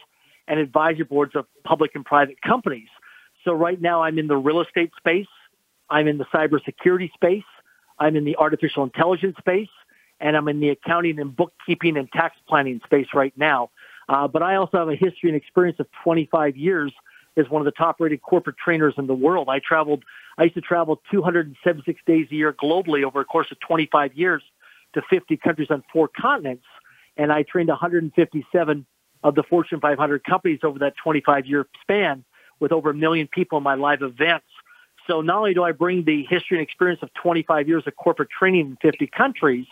[0.46, 2.88] and advisory boards of public and private companies.
[3.44, 5.26] So right now I'm in the real estate space.
[5.88, 7.44] I'm in the cybersecurity space.
[7.98, 9.68] I'm in the artificial intelligence space
[10.22, 13.70] and I'm in the accounting and bookkeeping and tax planning space right now.
[14.08, 16.92] Uh, but I also have a history and experience of 25 years
[17.36, 19.48] as one of the top rated corporate trainers in the world.
[19.48, 20.04] I traveled,
[20.38, 24.42] I used to travel 276 days a year globally over a course of 25 years
[24.94, 26.64] to 50 countries on four continents.
[27.16, 28.86] And I trained 157
[29.24, 32.24] of the Fortune 500 companies over that 25 year span
[32.60, 34.46] with over a million people in my live events.
[35.06, 38.30] So not only do I bring the history and experience of 25 years of corporate
[38.30, 39.66] training in 50 countries,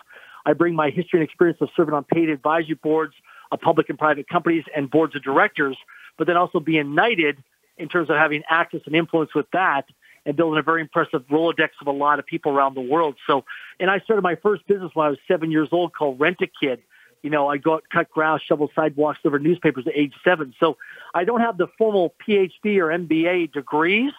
[0.47, 3.15] I bring my history and experience of serving on paid advisory boards
[3.53, 5.77] of public and private companies and boards of directors,
[6.17, 7.43] but then also being knighted
[7.79, 9.87] in terms of having access and influence with that
[10.27, 13.17] and building a very impressive Rolodex of a lot of people around the world.
[13.27, 13.45] So,
[13.79, 16.47] and I started my first business when I was seven years old called Rent a
[16.47, 16.83] Kid.
[17.23, 20.55] You know, I go out, cut grass, shovel sidewalks, deliver newspapers at age seven.
[20.61, 20.77] So
[21.15, 24.13] I don't have the formal PhD or MBA degrees,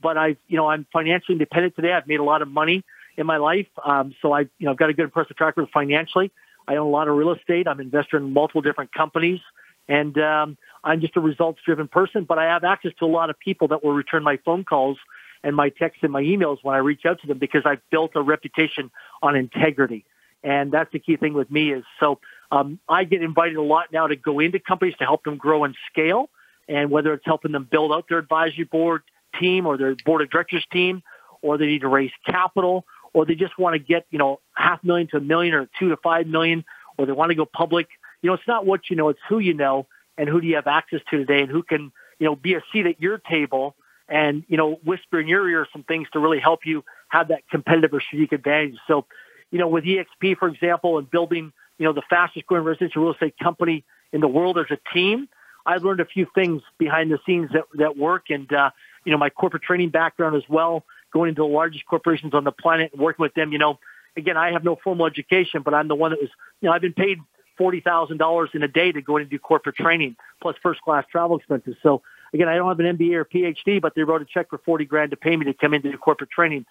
[0.00, 1.92] but I've, you know, I'm financially independent today.
[1.92, 2.84] I've made a lot of money
[3.20, 3.68] in my life.
[3.84, 6.32] Um, so I, you know, I've got a good impressive track record financially.
[6.66, 7.68] I own a lot of real estate.
[7.68, 9.40] I'm an investor in multiple different companies.
[9.88, 13.28] And um, I'm just a results driven person, but I have access to a lot
[13.28, 14.98] of people that will return my phone calls
[15.42, 18.12] and my texts and my emails when I reach out to them because I've built
[18.14, 18.90] a reputation
[19.22, 20.04] on integrity.
[20.42, 22.20] And that's the key thing with me is so
[22.52, 25.64] um, I get invited a lot now to go into companies to help them grow
[25.64, 26.30] and scale.
[26.68, 29.02] And whether it's helping them build out their advisory board
[29.38, 31.02] team or their board of directors team,
[31.42, 34.82] or they need to raise capital, or they just want to get, you know, half
[34.84, 36.64] million to a million or two to five million,
[36.96, 37.88] or they want to go public.
[38.22, 39.86] You know, it's not what you know, it's who you know
[40.18, 42.62] and who do you have access to today and who can, you know, be a
[42.72, 43.74] seat at your table
[44.08, 47.48] and, you know, whisper in your ear some things to really help you have that
[47.50, 48.76] competitive or strategic advantage.
[48.86, 49.06] So,
[49.50, 53.12] you know, with EXP, for example, and building, you know, the fastest growing residential real
[53.12, 55.28] estate company in the world as a team,
[55.64, 58.26] I've learned a few things behind the scenes that, that work.
[58.30, 58.70] And, uh,
[59.04, 62.52] you know, my corporate training background as well, going into the largest corporations on the
[62.52, 63.78] planet and working with them, you know,
[64.16, 66.30] again, I have no formal education, but I'm the one that was,
[66.60, 67.18] you know, I've been paid
[67.58, 71.36] $40,000 in a day to go in and do corporate training plus first class travel
[71.36, 71.76] expenses.
[71.82, 72.02] So
[72.32, 74.86] again, I don't have an MBA or PhD, but they wrote a check for 40
[74.86, 76.64] grand to pay me to come in to do corporate training.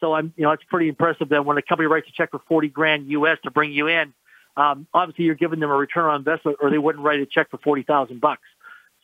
[0.00, 2.40] So I'm, you know, it's pretty impressive that when a company writes a check for
[2.48, 4.12] 40 grand US to bring you in,
[4.56, 7.50] um, obviously you're giving them a return on investment or they wouldn't write a check
[7.50, 8.42] for 40,000 bucks.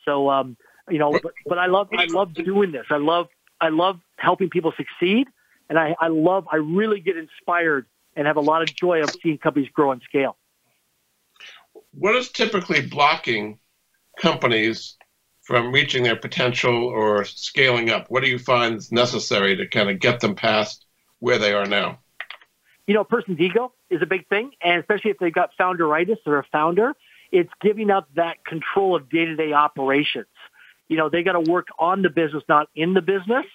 [0.05, 0.57] So, um,
[0.89, 2.85] you know, but, but I love, I love doing this.
[2.89, 3.27] I love,
[3.61, 5.27] I love helping people succeed.
[5.69, 7.85] And I, I love, I really get inspired
[8.15, 10.37] and have a lot of joy of seeing companies grow and scale
[11.93, 13.59] what is typically blocking
[14.19, 14.97] companies
[15.41, 18.09] from reaching their potential or scaling up?
[18.09, 20.85] What do you find is necessary to kind of get them past
[21.19, 21.99] where they are now?
[22.87, 26.17] You know, a person's ego is a big thing, and especially if they've got founderitis
[26.25, 26.93] or a founder,
[27.31, 30.27] it's giving up that control of day-to-day operations.
[30.87, 33.45] You know, they got to work on the business, not in the business.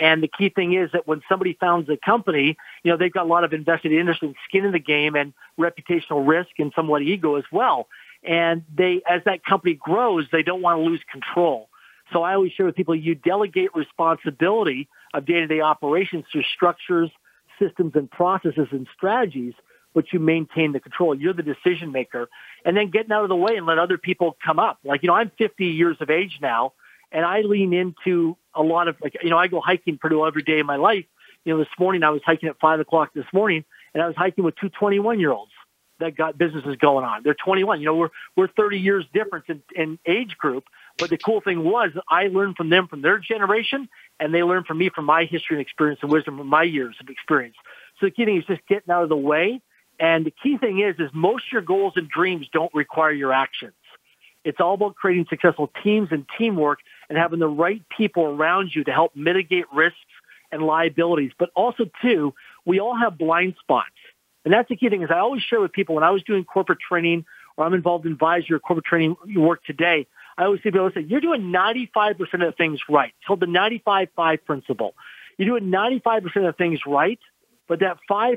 [0.00, 3.24] And the key thing is that when somebody founds a company, you know, they've got
[3.24, 7.02] a lot of invested interest and skin in the game and reputational risk and somewhat
[7.02, 7.86] ego as well.
[8.24, 11.68] And they, as that company grows, they don't want to lose control.
[12.12, 17.10] So I always share with people, you delegate responsibility of day-to-day operations through structures,
[17.58, 19.54] systems, and processes and strategies,
[19.94, 21.14] but you maintain the control.
[21.14, 22.28] You're the decision maker.
[22.64, 24.78] And then getting out of the way and let other people come up.
[24.84, 26.72] Like, you know, I'm 50 years of age now
[27.12, 30.42] and I lean into a lot of like you know I go hiking Purdue every
[30.42, 31.04] day of my life.
[31.44, 33.64] You know, this morning I was hiking at five o'clock this morning,
[33.94, 35.52] and I was hiking with two 21 year olds
[36.00, 37.22] that got businesses going on.
[37.22, 37.80] They're 21.
[37.80, 40.64] You know, we're we're 30 years difference in, in age group.
[40.98, 43.88] But the cool thing was I learned from them from their generation,
[44.18, 46.96] and they learned from me from my history and experience and wisdom from my years
[47.00, 47.56] of experience.
[47.98, 49.60] So the key thing is just getting out of the way.
[50.02, 53.32] And the key thing is, is most of your goals and dreams don't require your
[53.32, 53.72] actions.
[54.44, 58.82] It's all about creating successful teams and teamwork and having the right people around you
[58.82, 59.98] to help mitigate risks
[60.50, 61.30] and liabilities.
[61.38, 62.34] But also, too,
[62.66, 63.94] we all have blind spots.
[64.44, 66.44] And that's the key thing is I always share with people when I was doing
[66.44, 67.24] corporate training
[67.56, 71.02] or I'm involved in advisory or corporate training work today, I always say people say,
[71.02, 73.12] you're doing 95% of the things right.
[73.18, 74.94] It's called the 95-5 principle.
[75.38, 77.20] You're doing 95% of the things right,
[77.68, 78.36] but that 5%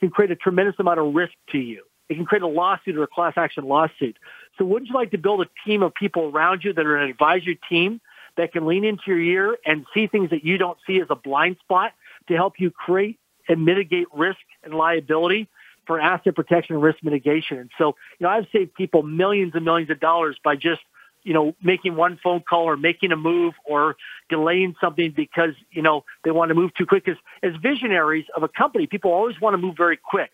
[0.00, 1.82] can create a tremendous amount of risk to you.
[2.08, 4.16] It can create a lawsuit or a class action lawsuit.
[4.58, 7.10] So wouldn't you like to build a team of people around you that are an
[7.10, 8.00] advisory team
[8.36, 11.16] that can lean into your ear and see things that you don't see as a
[11.16, 11.92] blind spot
[12.28, 13.18] to help you create
[13.48, 15.48] and mitigate risk and liability
[15.86, 17.58] for asset protection and risk mitigation.
[17.58, 20.80] And so, you know, I've saved people millions and millions of dollars by just,
[21.26, 23.96] you know, making one phone call or making a move or
[24.30, 27.08] delaying something because, you know, they want to move too quick.
[27.08, 30.30] As, as visionaries of a company, people always want to move very quick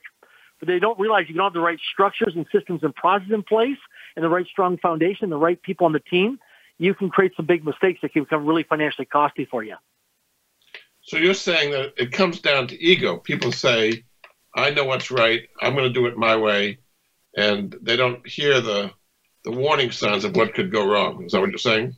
[0.60, 3.42] but they don't realize you don't have the right structures and systems and processes in
[3.42, 3.78] place
[4.14, 6.38] and the right strong foundation, the right people on the team,
[6.78, 9.74] you can create some big mistakes that can become really financially costly for you.
[11.02, 13.16] So you're saying that it comes down to ego.
[13.16, 14.04] People say,
[14.54, 16.78] I know what's right, I'm going to do it my way,
[17.36, 18.92] and they don't hear the
[19.44, 21.24] the warning signs of what could go wrong.
[21.24, 21.96] Is that what you're saying?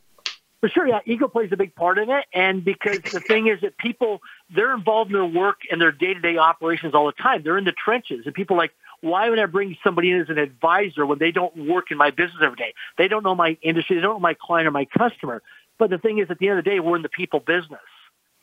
[0.60, 1.00] For sure, yeah.
[1.04, 2.24] Ego plays a big part in it.
[2.32, 4.22] And because the thing is that people,
[4.54, 7.42] they're involved in their work and their day-to-day operations all the time.
[7.42, 8.24] They're in the trenches.
[8.24, 8.72] And people like,
[9.02, 12.10] why would I bring somebody in as an advisor when they don't work in my
[12.10, 12.72] business every day?
[12.96, 13.96] They don't know my industry.
[13.96, 15.42] They don't know my client or my customer.
[15.76, 17.80] But the thing is, at the end of the day, we're in the people business.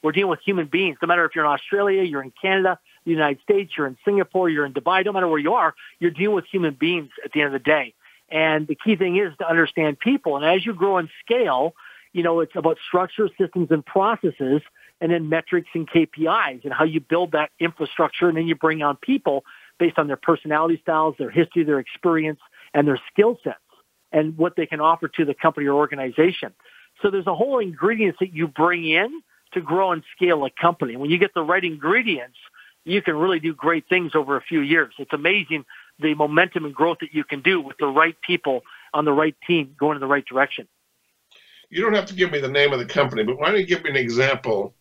[0.03, 0.97] We're dealing with human beings.
[1.01, 4.47] No matter if you're in Australia, you're in Canada, the United States, you're in Singapore,
[4.47, 7.41] you're in Dubai, no matter where you are, you're dealing with human beings at the
[7.41, 7.95] end of the day.
[8.31, 10.37] And the key thing is to understand people.
[10.37, 11.75] And as you grow and scale,
[12.13, 14.61] you know, it's about structure, systems, and processes.
[15.01, 18.83] and then metrics and KPIs and how you build that infrastructure and then you bring
[18.83, 19.43] on people
[19.79, 22.39] based on their personality styles, their history, their experience,
[22.75, 23.57] and their skill sets
[24.11, 26.53] and what they can offer to the company or organization.
[27.01, 29.21] So there's a whole ingredients that you bring in
[29.53, 30.95] to grow and scale a company.
[30.95, 32.37] When you get the right ingredients,
[32.85, 34.93] you can really do great things over a few years.
[34.97, 35.65] It's amazing
[35.99, 38.61] the momentum and growth that you can do with the right people
[38.93, 40.67] on the right team going in the right direction.
[41.69, 43.65] You don't have to give me the name of the company, but why don't you
[43.65, 44.73] give me an example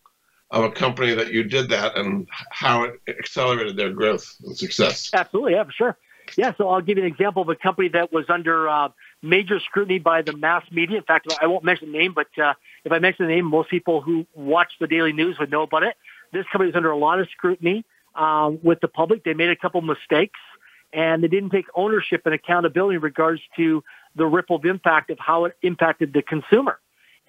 [0.49, 5.09] of a company that you did that and how it accelerated their growth and success?
[5.13, 5.97] Absolutely, yeah, for sure.
[6.37, 8.89] Yeah, so I'll give you an example of a company that was under uh,
[9.21, 10.97] major scrutiny by the mass media.
[10.97, 12.53] In fact, I won't mention the name, but uh,
[12.83, 15.83] if I mention the name, most people who watch the daily news would know about
[15.83, 15.95] it.
[16.31, 17.85] This company was under a lot of scrutiny
[18.15, 19.23] um, with the public.
[19.23, 20.39] They made a couple mistakes,
[20.93, 23.83] and they didn't take ownership and accountability in regards to
[24.15, 26.79] the ripple of impact of how it impacted the consumer.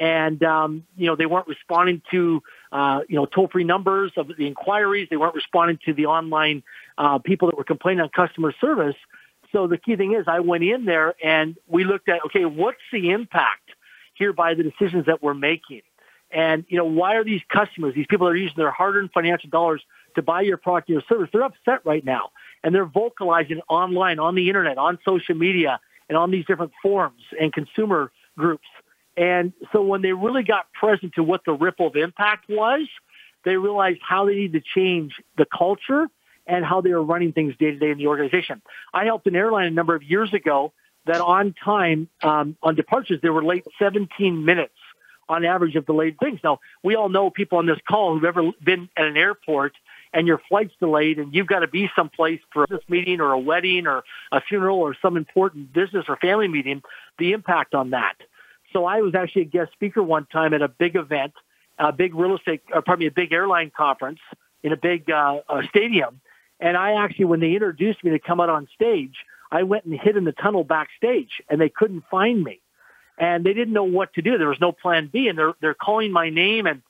[0.01, 2.43] And um, you know, they weren't responding to
[2.73, 5.09] uh, you know toll-free numbers of the inquiries.
[5.11, 6.63] They weren't responding to the online
[6.99, 8.97] uh, people that were complaining on customer service.
[9.53, 12.81] So the key thing is, I went in there and we looked at okay, what's
[12.91, 13.71] the impact
[14.15, 15.83] here by the decisions that we're making?
[16.33, 19.51] And, you know, why are these customers, these people that are using their hard-earned financial
[19.51, 19.83] dollars
[20.15, 22.31] to buy your product or your service, they're upset right now.
[22.65, 27.23] And they're vocalizing online, on the internet, on social media, and on these different forums
[27.41, 28.67] and consumer groups.
[29.17, 32.89] And so when they really got present to what the ripple of impact was,
[33.45, 36.07] they realized how they need to change the culture
[36.47, 38.63] and how they were running things day to day in the organization.
[38.93, 40.73] I helped an airline a number of years ago
[41.07, 44.75] that on time, um, on departures, they were late 17 minutes
[45.29, 46.41] on average of delayed things.
[46.43, 49.73] Now, we all know people on this call who've ever been at an airport
[50.13, 53.39] and your flight's delayed and you've got to be someplace for a meeting or a
[53.39, 56.83] wedding or a funeral or some important business or family meeting,
[57.19, 58.15] the impact on that.
[58.73, 61.33] So I was actually a guest speaker one time at a big event,
[61.79, 64.21] a big real estate, or pardon me, a big airline conference
[64.63, 66.21] in a big uh, uh, stadium.
[66.61, 69.17] And I actually, when they introduced me to come out on stage,
[69.51, 72.61] I went and hid in the tunnel backstage and they couldn't find me
[73.19, 74.39] and they didn't know what to do.
[74.39, 76.83] There was no plan B, and they're they're calling my name, and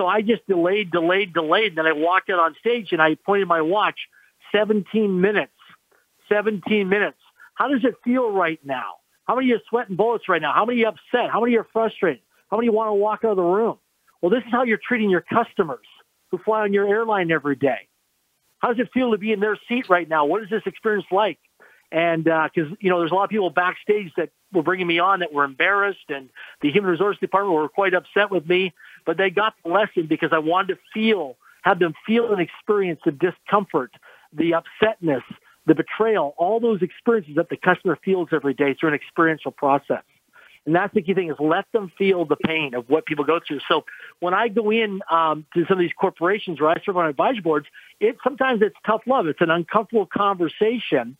[0.00, 1.76] so I just delayed, delayed, delayed.
[1.76, 4.08] Then I walked out on stage, and I pointed my watch,
[4.50, 5.52] 17 minutes,
[6.30, 7.18] 17 minutes.
[7.52, 8.94] How does it feel right now?
[9.24, 10.54] How many are sweating bullets right now?
[10.54, 11.30] How many are upset?
[11.30, 12.22] How many are frustrated?
[12.50, 13.76] How many want to walk out of the room?
[14.22, 15.86] Well, this is how you're treating your customers
[16.30, 17.88] who fly on your airline every day.
[18.60, 20.24] How does it feel to be in their seat right now?
[20.24, 21.38] What is this experience like?
[21.92, 24.98] And because uh, you know, there's a lot of people backstage that were bringing me
[24.98, 26.30] on that were embarrassed, and
[26.62, 28.72] the human resource department were quite upset with me.
[29.04, 33.00] But they got the lesson because I wanted to feel, have them feel and experience
[33.04, 33.92] the discomfort,
[34.32, 35.22] the upsetness,
[35.66, 40.02] the betrayal, all those experiences that the customer feels every day through an experiential process.
[40.66, 43.40] And that's the key thing is let them feel the pain of what people go
[43.46, 43.60] through.
[43.68, 43.84] So
[44.20, 47.40] when I go in um, to some of these corporations where I serve on advisory
[47.40, 47.66] boards,
[47.98, 49.26] it sometimes it's tough love.
[49.26, 51.16] It's an uncomfortable conversation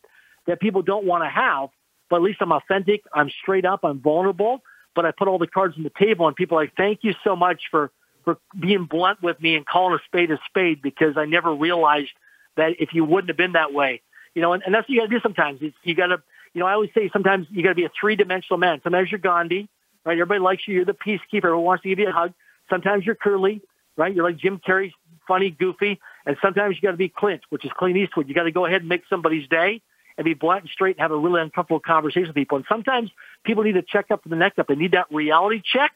[0.46, 1.70] that people don't want to have.
[2.10, 3.02] But at least I'm authentic.
[3.14, 3.80] I'm straight up.
[3.82, 4.62] I'm vulnerable.
[4.94, 7.14] But I put all the cards on the table, and people are like, "Thank you
[7.24, 7.90] so much for
[8.24, 12.12] for being blunt with me and calling a spade a spade," because I never realized
[12.56, 14.02] that if you wouldn't have been that way,
[14.34, 14.52] you know.
[14.52, 15.60] And, and that's what you got to do sometimes.
[15.62, 16.22] It's, you got to,
[16.54, 18.80] you know, I always say sometimes you got to be a three dimensional man.
[18.82, 19.68] Sometimes you're Gandhi,
[20.04, 20.12] right?
[20.12, 20.74] Everybody likes you.
[20.74, 21.44] You're the peacekeeper.
[21.44, 22.32] Everyone wants to give you a hug.
[22.68, 23.62] Sometimes you're curly,
[23.96, 24.14] right?
[24.14, 24.92] You're like Jim Carrey,
[25.26, 26.00] funny, goofy.
[26.26, 28.28] And sometimes you got to be Clint, which is Clint Eastwood.
[28.28, 29.82] You got to go ahead and make somebody's day
[30.16, 32.56] and be blunt and straight and have a really uncomfortable conversation with people.
[32.56, 33.10] And sometimes
[33.44, 34.66] people need to check up for the next up.
[34.68, 35.92] They need that reality check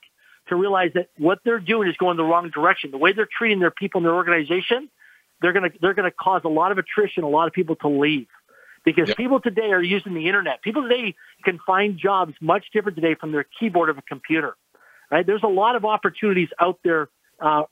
[0.48, 2.90] to realize that what they're doing is going the wrong direction.
[2.90, 4.90] The way they're treating their people in their organization,
[5.40, 7.76] they're going to, they're going to cause a lot of attrition, a lot of people
[7.76, 8.26] to leave.
[8.84, 9.16] Because yep.
[9.16, 10.60] people today are using the internet.
[10.60, 14.56] People today can find jobs much different today from their keyboard of a computer.
[15.10, 15.26] Right?
[15.26, 17.08] There's a lot of opportunities out there
[17.40, 17.62] uh,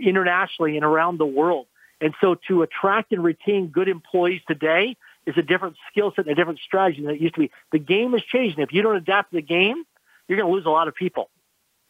[0.00, 1.66] internationally and around the world.
[2.00, 4.96] And so to attract and retain good employees today,
[5.26, 7.50] is a different skill set and a different strategy than it used to be.
[7.72, 8.60] The game is changing.
[8.60, 9.84] If you don't adapt to the game,
[10.28, 11.30] you're going to lose a lot of people.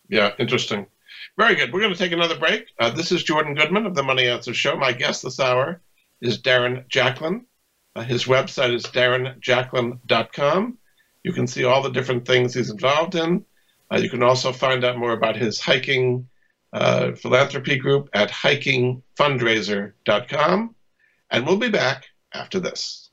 [0.08, 0.86] Yeah, interesting.
[1.36, 1.72] Very good.
[1.72, 2.66] We're going to take another break.
[2.78, 4.76] Uh, this is Jordan Goodman of the Money Answer Show.
[4.76, 5.80] My guest this hour
[6.20, 7.44] is Darren Jacklin.
[7.94, 10.78] Uh, his website is darrenjacklin.com.
[11.22, 13.44] You can see all the different things he's involved in.
[13.92, 16.28] Uh, you can also find out more about his hiking
[16.72, 20.74] uh, philanthropy group at hikingfundraiser.com.
[21.30, 22.99] And we'll be back after this.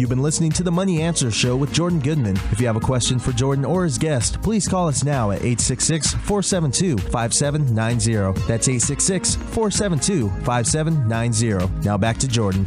[0.00, 2.34] You've been listening to the Money Answer Show with Jordan Goodman.
[2.52, 5.40] If you have a question for Jordan or his guest, please call us now at
[5.40, 8.40] 866 472 5790.
[8.48, 11.84] That's 866 472 5790.
[11.84, 12.66] Now back to Jordan.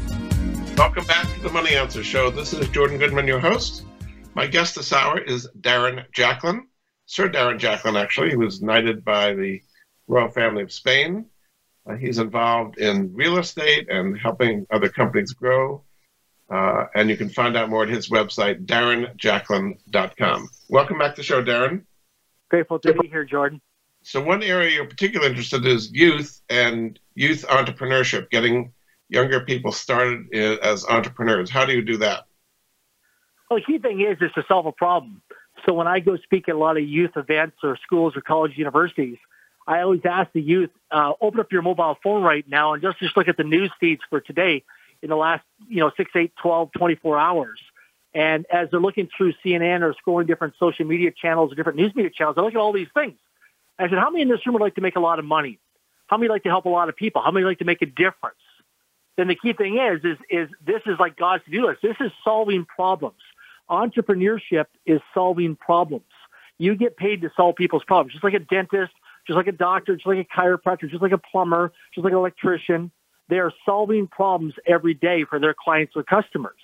[0.77, 2.29] Welcome back to the Money Answer Show.
[2.29, 3.83] This is Jordan Goodman, your host.
[4.35, 6.67] My guest this hour is Darren Jacklin,
[7.07, 9.59] Sir Darren Jacklin, actually, who was knighted by the
[10.07, 11.25] royal family of Spain.
[11.89, 15.83] Uh, he's involved in real estate and helping other companies grow.
[16.49, 20.49] Uh, and you can find out more at his website, darrenjacklin.com.
[20.69, 21.83] Welcome back to the show, Darren.
[22.49, 23.61] Grateful to be here, Jordan.
[24.03, 28.73] So, one area you're particularly interested in is youth and youth entrepreneurship, getting
[29.09, 31.49] younger people started as entrepreneurs.
[31.49, 32.25] How do you do that?
[33.49, 35.21] Well, the key thing is is to solve a problem.
[35.65, 38.57] So when I go speak at a lot of youth events or schools or college
[38.57, 39.17] universities,
[39.65, 42.99] I always ask the youth, uh, open up your mobile phone right now and just,
[42.99, 44.63] just look at the news feeds for today
[45.03, 47.59] in the last, you know, 6, 8, 12, 24 hours.
[48.15, 51.93] And as they're looking through CNN or scrolling different social media channels or different news
[51.93, 53.17] media channels, they look at all these things.
[53.77, 55.59] I said, how many in this room would like to make a lot of money?
[56.07, 57.21] How many like to help a lot of people?
[57.21, 58.37] How many like to make a difference?
[59.17, 61.81] Then the key thing is, is, is this is like God's to-do list.
[61.81, 63.19] This is solving problems.
[63.69, 66.05] Entrepreneurship is solving problems.
[66.59, 68.93] You get paid to solve people's problems, just like a dentist,
[69.25, 72.19] just like a doctor, just like a chiropractor, just like a plumber, just like an
[72.19, 72.91] electrician.
[73.29, 76.59] They are solving problems every day for their clients or customers.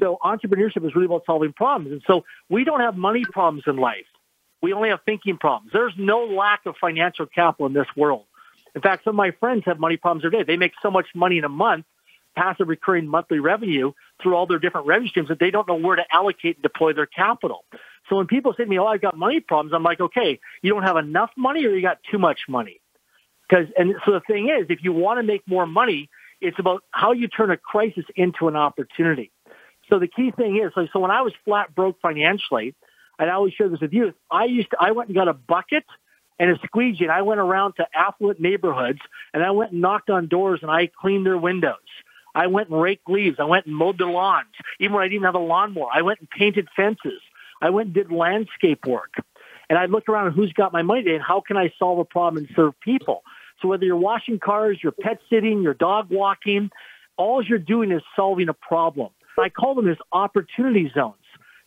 [0.00, 1.92] So entrepreneurship is really about solving problems.
[1.92, 4.06] And so we don't have money problems in life.
[4.62, 5.70] We only have thinking problems.
[5.72, 8.24] There's no lack of financial capital in this world.
[8.74, 10.44] In fact, some of my friends have money problems every day.
[10.44, 11.86] They make so much money in a month,
[12.36, 15.96] passive recurring monthly revenue through all their different revenue streams that they don't know where
[15.96, 17.64] to allocate and deploy their capital.
[18.08, 20.72] So when people say to me, oh, I've got money problems, I'm like, okay, you
[20.72, 22.80] don't have enough money or you got too much money?
[23.48, 26.82] Because, and so the thing is, if you want to make more money, it's about
[26.90, 29.30] how you turn a crisis into an opportunity.
[29.90, 32.74] So the key thing is, so, so when I was flat broke financially,
[33.18, 35.32] and I always share this with you, I used to, I went and got a
[35.32, 35.84] bucket
[36.38, 38.98] and a squeegee and I went around to affluent neighborhoods
[39.32, 41.76] and I went and knocked on doors and I cleaned their windows.
[42.34, 43.36] I went and raked leaves.
[43.38, 44.48] I went and mowed the lawns.
[44.78, 47.20] Even when I didn't have a lawnmower, I went and painted fences.
[47.62, 49.14] I went and did landscape work.
[49.70, 52.04] And I looked around who's got my money today and how can I solve a
[52.04, 53.22] problem and serve people.
[53.60, 56.70] So whether you're washing cars, you're pet sitting, you're dog walking,
[57.16, 59.10] all you're doing is solving a problem.
[59.38, 61.14] I call them as opportunity zones.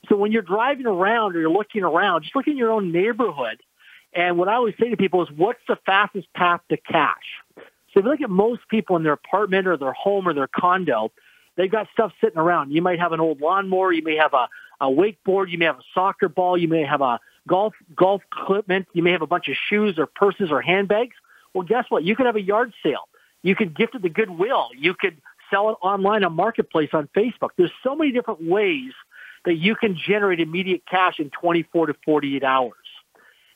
[0.07, 3.61] So when you're driving around or you're looking around, just look in your own neighborhood.
[4.13, 7.15] And what I always say to people is, what's the fastest path to cash?
[7.55, 10.47] So if you look at most people in their apartment or their home or their
[10.47, 11.11] condo,
[11.57, 12.71] they've got stuff sitting around.
[12.71, 14.47] You might have an old lawnmower, you may have a,
[14.81, 18.87] a wakeboard, you may have a soccer ball, you may have a golf golf equipment,
[18.93, 21.15] you may have a bunch of shoes or purses or handbags.
[21.53, 22.03] Well, guess what?
[22.03, 23.07] You could have a yard sale.
[23.41, 24.69] You could gift it to Goodwill.
[24.77, 25.17] You could
[25.49, 27.49] sell it online on Marketplace on Facebook.
[27.57, 28.91] There's so many different ways
[29.45, 32.73] that you can generate immediate cash in 24 to 48 hours.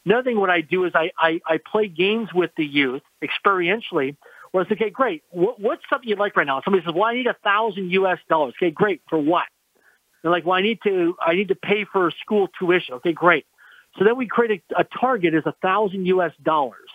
[0.05, 4.17] Another thing what I do is I, I, I play games with the youth experientially
[4.51, 5.23] where it's okay, great.
[5.31, 6.61] What, what's something you'd like right now?
[6.63, 8.53] Somebody says, well, I need a thousand US dollars.
[8.57, 9.01] Okay, great.
[9.09, 9.45] For what?
[10.21, 12.95] They're like, well, I need to, I need to pay for school tuition.
[12.95, 13.45] Okay, great.
[13.97, 16.89] So then we create a, a target as a thousand US dollars.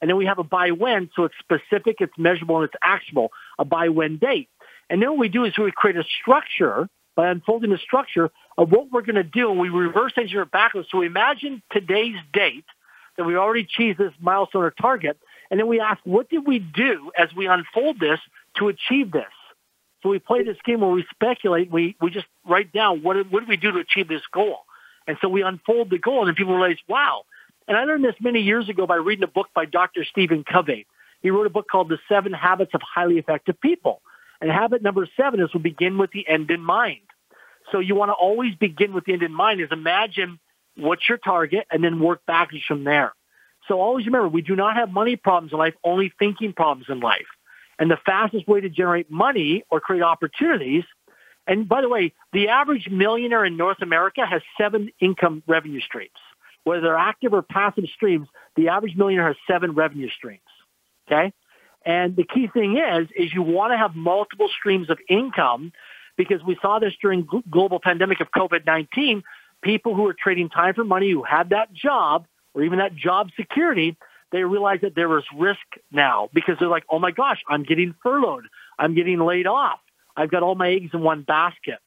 [0.00, 3.30] And then we have a by when, so it's specific, it's measurable, and it's actionable,
[3.58, 4.48] a by when date.
[4.90, 8.70] And then what we do is we create a structure by unfolding the structure of
[8.70, 10.88] what we're going to do, and we reverse engineer it backwards.
[10.90, 12.66] So we imagine today's date
[13.16, 15.18] that we already achieved this milestone or target,
[15.50, 18.20] and then we ask, what did we do as we unfold this
[18.58, 19.24] to achieve this?
[20.02, 23.40] So we play this game where we speculate, we, we just write down what what
[23.40, 24.58] did we do to achieve this goal?
[25.08, 27.24] And so we unfold the goal, and people realize, wow,
[27.68, 30.04] and I learned this many years ago by reading a book by Dr.
[30.04, 30.86] Stephen Covey.
[31.22, 34.02] He wrote a book called The Seven Habits of Highly Effective People.
[34.40, 37.00] And habit number seven is to begin with the end in mind.
[37.72, 40.38] So you want to always begin with the end in mind is imagine
[40.76, 43.14] what's your target and then work backwards from there.
[43.66, 47.00] So always remember, we do not have money problems in life, only thinking problems in
[47.00, 47.26] life.
[47.78, 50.84] And the fastest way to generate money or create opportunities.
[51.46, 56.10] And by the way, the average millionaire in North America has seven income revenue streams.
[56.66, 60.40] Whether they're active or passive streams, the average millionaire has seven revenue streams.
[61.06, 61.32] Okay.
[61.84, 65.72] And the key thing is, is you want to have multiple streams of income
[66.16, 69.22] because we saw this during global pandemic of COVID-19.
[69.62, 73.30] People who were trading time for money, who had that job or even that job
[73.36, 73.96] security,
[74.32, 75.60] they realized that there was risk
[75.92, 78.46] now because they're like, oh my gosh, I'm getting furloughed.
[78.76, 79.78] I'm getting laid off.
[80.16, 81.78] I've got all my eggs in one basket.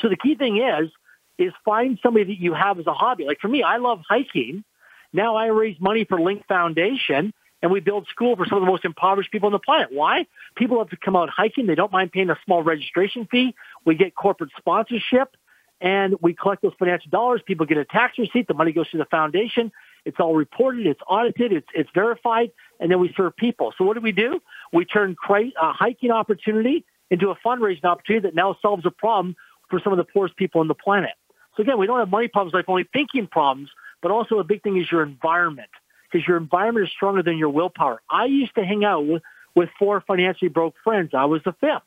[0.00, 0.90] So the key thing is,
[1.38, 3.24] is find somebody that you have as a hobby.
[3.24, 4.64] Like for me, I love hiking.
[5.12, 7.32] Now I raise money for Link Foundation
[7.62, 9.88] and we build school for some of the most impoverished people on the planet.
[9.90, 10.26] Why?
[10.54, 11.66] People have to come out hiking.
[11.66, 13.54] They don't mind paying a small registration fee.
[13.86, 15.36] We get corporate sponsorship
[15.80, 17.40] and we collect those financial dollars.
[17.46, 18.48] People get a tax receipt.
[18.48, 19.72] The money goes to the foundation.
[20.04, 20.86] It's all reported.
[20.86, 21.52] It's audited.
[21.52, 22.50] It's, it's verified.
[22.80, 23.72] And then we serve people.
[23.78, 24.40] So what do we do?
[24.72, 29.36] We turn a uh, hiking opportunity into a fundraising opportunity that now solves a problem
[29.70, 31.12] for some of the poorest people on the planet.
[31.56, 33.70] So again, we don't have money problems like only thinking problems,
[34.02, 35.70] but also a big thing is your environment
[36.10, 38.00] because your environment is stronger than your willpower.
[38.10, 39.22] I used to hang out with,
[39.54, 41.10] with four financially broke friends.
[41.14, 41.82] I was the fifth.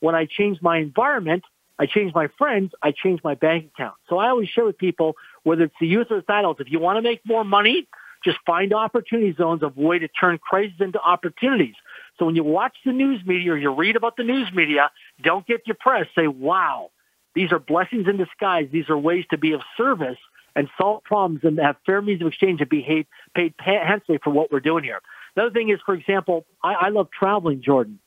[0.00, 1.44] When I changed my environment,
[1.78, 3.94] I changed my friends, I changed my bank account.
[4.08, 6.78] So I always share with people, whether it's the youth or the adults, if you
[6.78, 7.88] want to make more money,
[8.24, 11.74] just find opportunity zones of way to turn crises into opportunities.
[12.18, 14.90] So when you watch the news media or you read about the news media,
[15.22, 16.10] don't get depressed.
[16.14, 16.90] Say, wow,
[17.34, 18.68] these are blessings in disguise.
[18.70, 20.18] These are ways to be of service
[20.54, 24.52] and solve problems and have fair means of exchange and be paid handsomely for what
[24.52, 25.00] we're doing here.
[25.34, 27.98] Another thing is, for example, I, I love traveling, Jordan.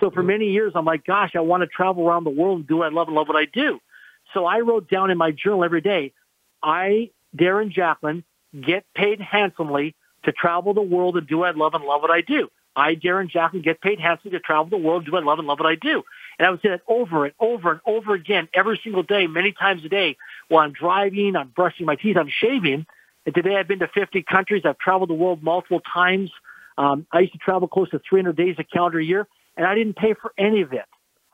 [0.00, 2.66] So for many years, I'm like, gosh, I want to travel around the world and
[2.66, 3.78] do what I love and love what I do.
[4.34, 6.12] So I wrote down in my journal every day,
[6.62, 8.24] I, Darren Jacklin,
[8.60, 12.10] get paid handsomely to travel the world and do what I love and love what
[12.10, 12.50] I do.
[12.74, 15.46] I, Darren Jacklin, get paid handsomely to travel the world, do what I love and
[15.46, 16.02] love what I do.
[16.38, 19.52] And I would say that over and over and over again, every single day, many
[19.52, 20.16] times a day,
[20.48, 22.86] while I'm driving, I'm brushing my teeth, I'm shaving.
[23.26, 24.62] And today I've been to 50 countries.
[24.64, 26.30] I've traveled the world multiple times.
[26.78, 29.96] Um, I used to travel close to 300 days a calendar year, and I didn't
[29.96, 30.86] pay for any of it.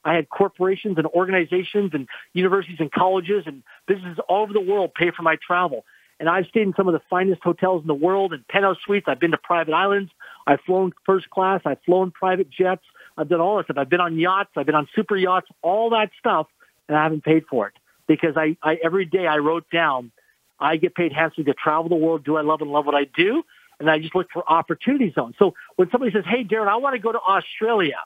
[0.04, 4.94] I had corporations and organizations and universities and colleges and businesses all over the world
[4.94, 5.84] pay for my travel.
[6.20, 9.06] And I've stayed in some of the finest hotels in the world and penthouse suites.
[9.08, 10.10] I've been to private islands.
[10.48, 11.60] I've flown first class.
[11.66, 12.82] I've flown private jets.
[13.18, 13.76] I've done all this stuff.
[13.76, 14.50] I've been on yachts.
[14.56, 16.46] I've been on super yachts, all that stuff,
[16.88, 17.74] and I haven't paid for it
[18.06, 20.10] because I, I every day I wrote down,
[20.58, 22.24] I get paid handsomely to travel the world.
[22.24, 23.42] Do I love and love what I do?
[23.78, 25.34] And I just look for opportunity zones.
[25.38, 27.98] So when somebody says, "Hey, Darren, I want to go to Australia,"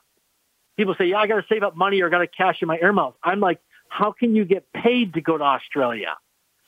[0.75, 2.67] people say, "Yeah, I got to save up money or I got to cash in
[2.67, 6.17] my air miles." I'm like, "How can you get paid to go to Australia?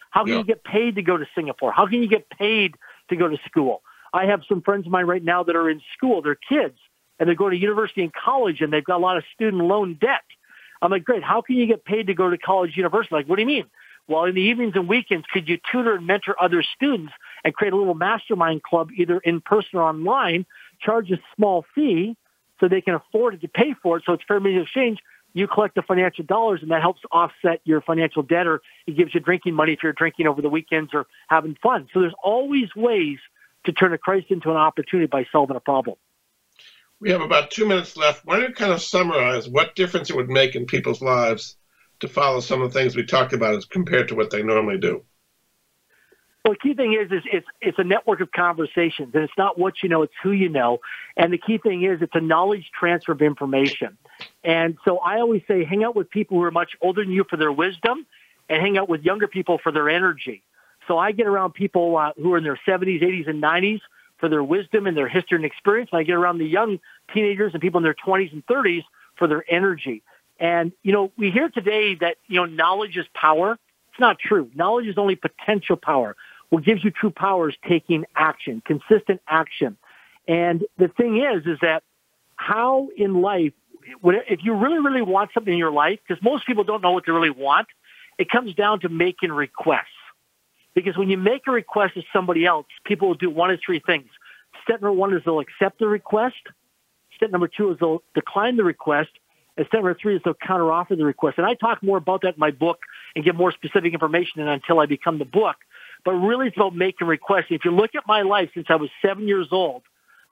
[0.10, 0.40] How can yeah.
[0.40, 1.74] you get paid to go to Singapore?
[1.74, 2.76] How can you get paid
[3.10, 3.82] to go to school?"
[4.16, 6.22] I have some friends of mine right now that are in school.
[6.22, 6.78] They're kids
[7.20, 9.98] and they're going to university and college and they've got a lot of student loan
[10.00, 10.24] debt.
[10.82, 11.22] I'm like, great.
[11.22, 13.14] How can you get paid to go to college, university?
[13.14, 13.66] Like, what do you mean?
[14.08, 17.12] Well, in the evenings and weekends, could you tutor and mentor other students
[17.44, 20.46] and create a little mastermind club, either in person or online,
[20.80, 22.16] charge a small fee
[22.62, 24.04] so they can afford it to pay for it.
[24.06, 25.00] So it's fair of exchange.
[25.34, 29.14] You collect the financial dollars and that helps offset your financial debt or it gives
[29.14, 31.90] you drinking money if you're drinking over the weekends or having fun.
[31.94, 33.18] So there's always ways
[33.66, 35.98] to turn a crisis into an opportunity by solving a problem.
[37.00, 38.26] We have about two minutes left.
[38.26, 41.58] Why don't you kind of summarize what difference it would make in people's lives
[42.00, 44.78] to follow some of the things we talked about as compared to what they normally
[44.78, 45.04] do?
[46.44, 49.58] Well, the key thing is, is it's, it's a network of conversations, and it's not
[49.58, 50.80] what you know, it's who you know.
[51.18, 53.98] And the key thing is, it's a knowledge transfer of information.
[54.44, 57.26] And so I always say, hang out with people who are much older than you
[57.28, 58.06] for their wisdom,
[58.48, 60.44] and hang out with younger people for their energy.
[60.88, 63.82] So I get around people uh, who are in their 70s, 80s, and 90s
[64.18, 65.90] for their wisdom and their history and experience.
[65.92, 66.80] And I get around the young
[67.14, 68.84] teenagers and people in their 20s and 30s
[69.18, 70.04] for their energy.
[70.40, 73.58] And, you know, we hear today that, you know, knowledge is power.
[73.92, 74.52] It's not true.
[74.54, 76.16] Knowledge is only potential power.
[76.50, 79.78] What gives you true power is taking action, consistent action.
[80.28, 81.84] And the thing is, is that
[82.36, 83.54] how in life,
[84.04, 87.06] if you really, really want something in your life, because most people don't know what
[87.06, 87.68] they really want,
[88.18, 89.86] it comes down to making requests.
[90.76, 93.80] Because when you make a request to somebody else, people will do one of three
[93.80, 94.10] things.
[94.64, 96.36] Step number one is they'll accept the request.
[97.16, 99.10] Step number two is they'll decline the request.
[99.58, 101.38] And step number three is they'll counteroffer the request.
[101.38, 102.80] And I talk more about that in my book
[103.16, 105.56] and give more specific information than until I become the book.
[106.04, 107.46] But really it's about making requests.
[107.50, 109.84] If you look at my life since I was seven years old,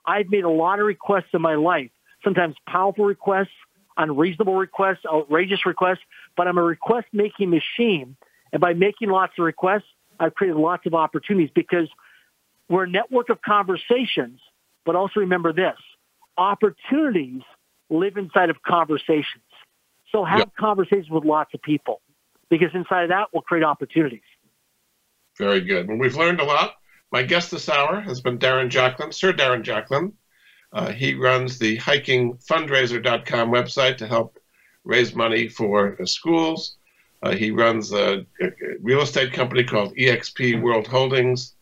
[0.04, 1.90] I've made a lot of requests in my life.
[2.22, 3.48] Sometimes powerful requests,
[3.96, 6.00] unreasonable requests, outrageous requests,
[6.36, 8.16] but I'm a request making machine.
[8.52, 9.84] And by making lots of requests,
[10.18, 11.88] I've created lots of opportunities because
[12.68, 14.40] we're a network of conversations,
[14.84, 15.76] but also remember this,
[16.36, 17.42] opportunities
[17.90, 19.44] live inside of conversations.
[20.10, 20.54] So have Yep.
[20.56, 22.00] conversations with lots of people
[22.48, 24.22] because inside of that will create opportunities.
[25.36, 25.88] Very good.
[25.88, 26.74] Well, we've learned a lot.
[27.10, 30.12] My guest this hour has been Darren Jacklin, Sir Darren Jacklin.
[30.72, 34.38] Uh, he runs the hikingfundraiser.com website to help
[34.84, 36.76] raise money for uh, schools.
[37.24, 38.50] Uh, he runs a, a
[38.82, 41.54] real estate company called EXP World Holdings.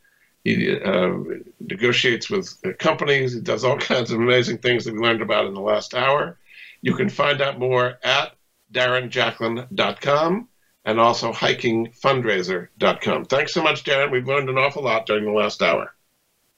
[0.42, 1.12] He uh,
[1.60, 3.34] negotiates with uh, companies.
[3.34, 6.36] He does all kinds of amazing things that we learned about in the last hour.
[6.80, 8.34] You can find out more at
[8.72, 10.48] darrenjacklin.com
[10.84, 13.24] and also hikingfundraiser.com.
[13.26, 14.10] Thanks so much, Darren.
[14.10, 15.94] We've learned an awful lot during the last hour.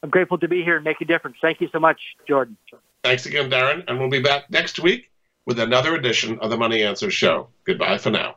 [0.02, 1.36] I'm grateful to be here and make a difference.
[1.42, 2.57] Thank you so much, Jordan.
[3.02, 5.11] Thanks again, Darren, and we'll be back next week
[5.44, 7.48] with another edition of the Money Answer Show.
[7.66, 8.36] Goodbye for now.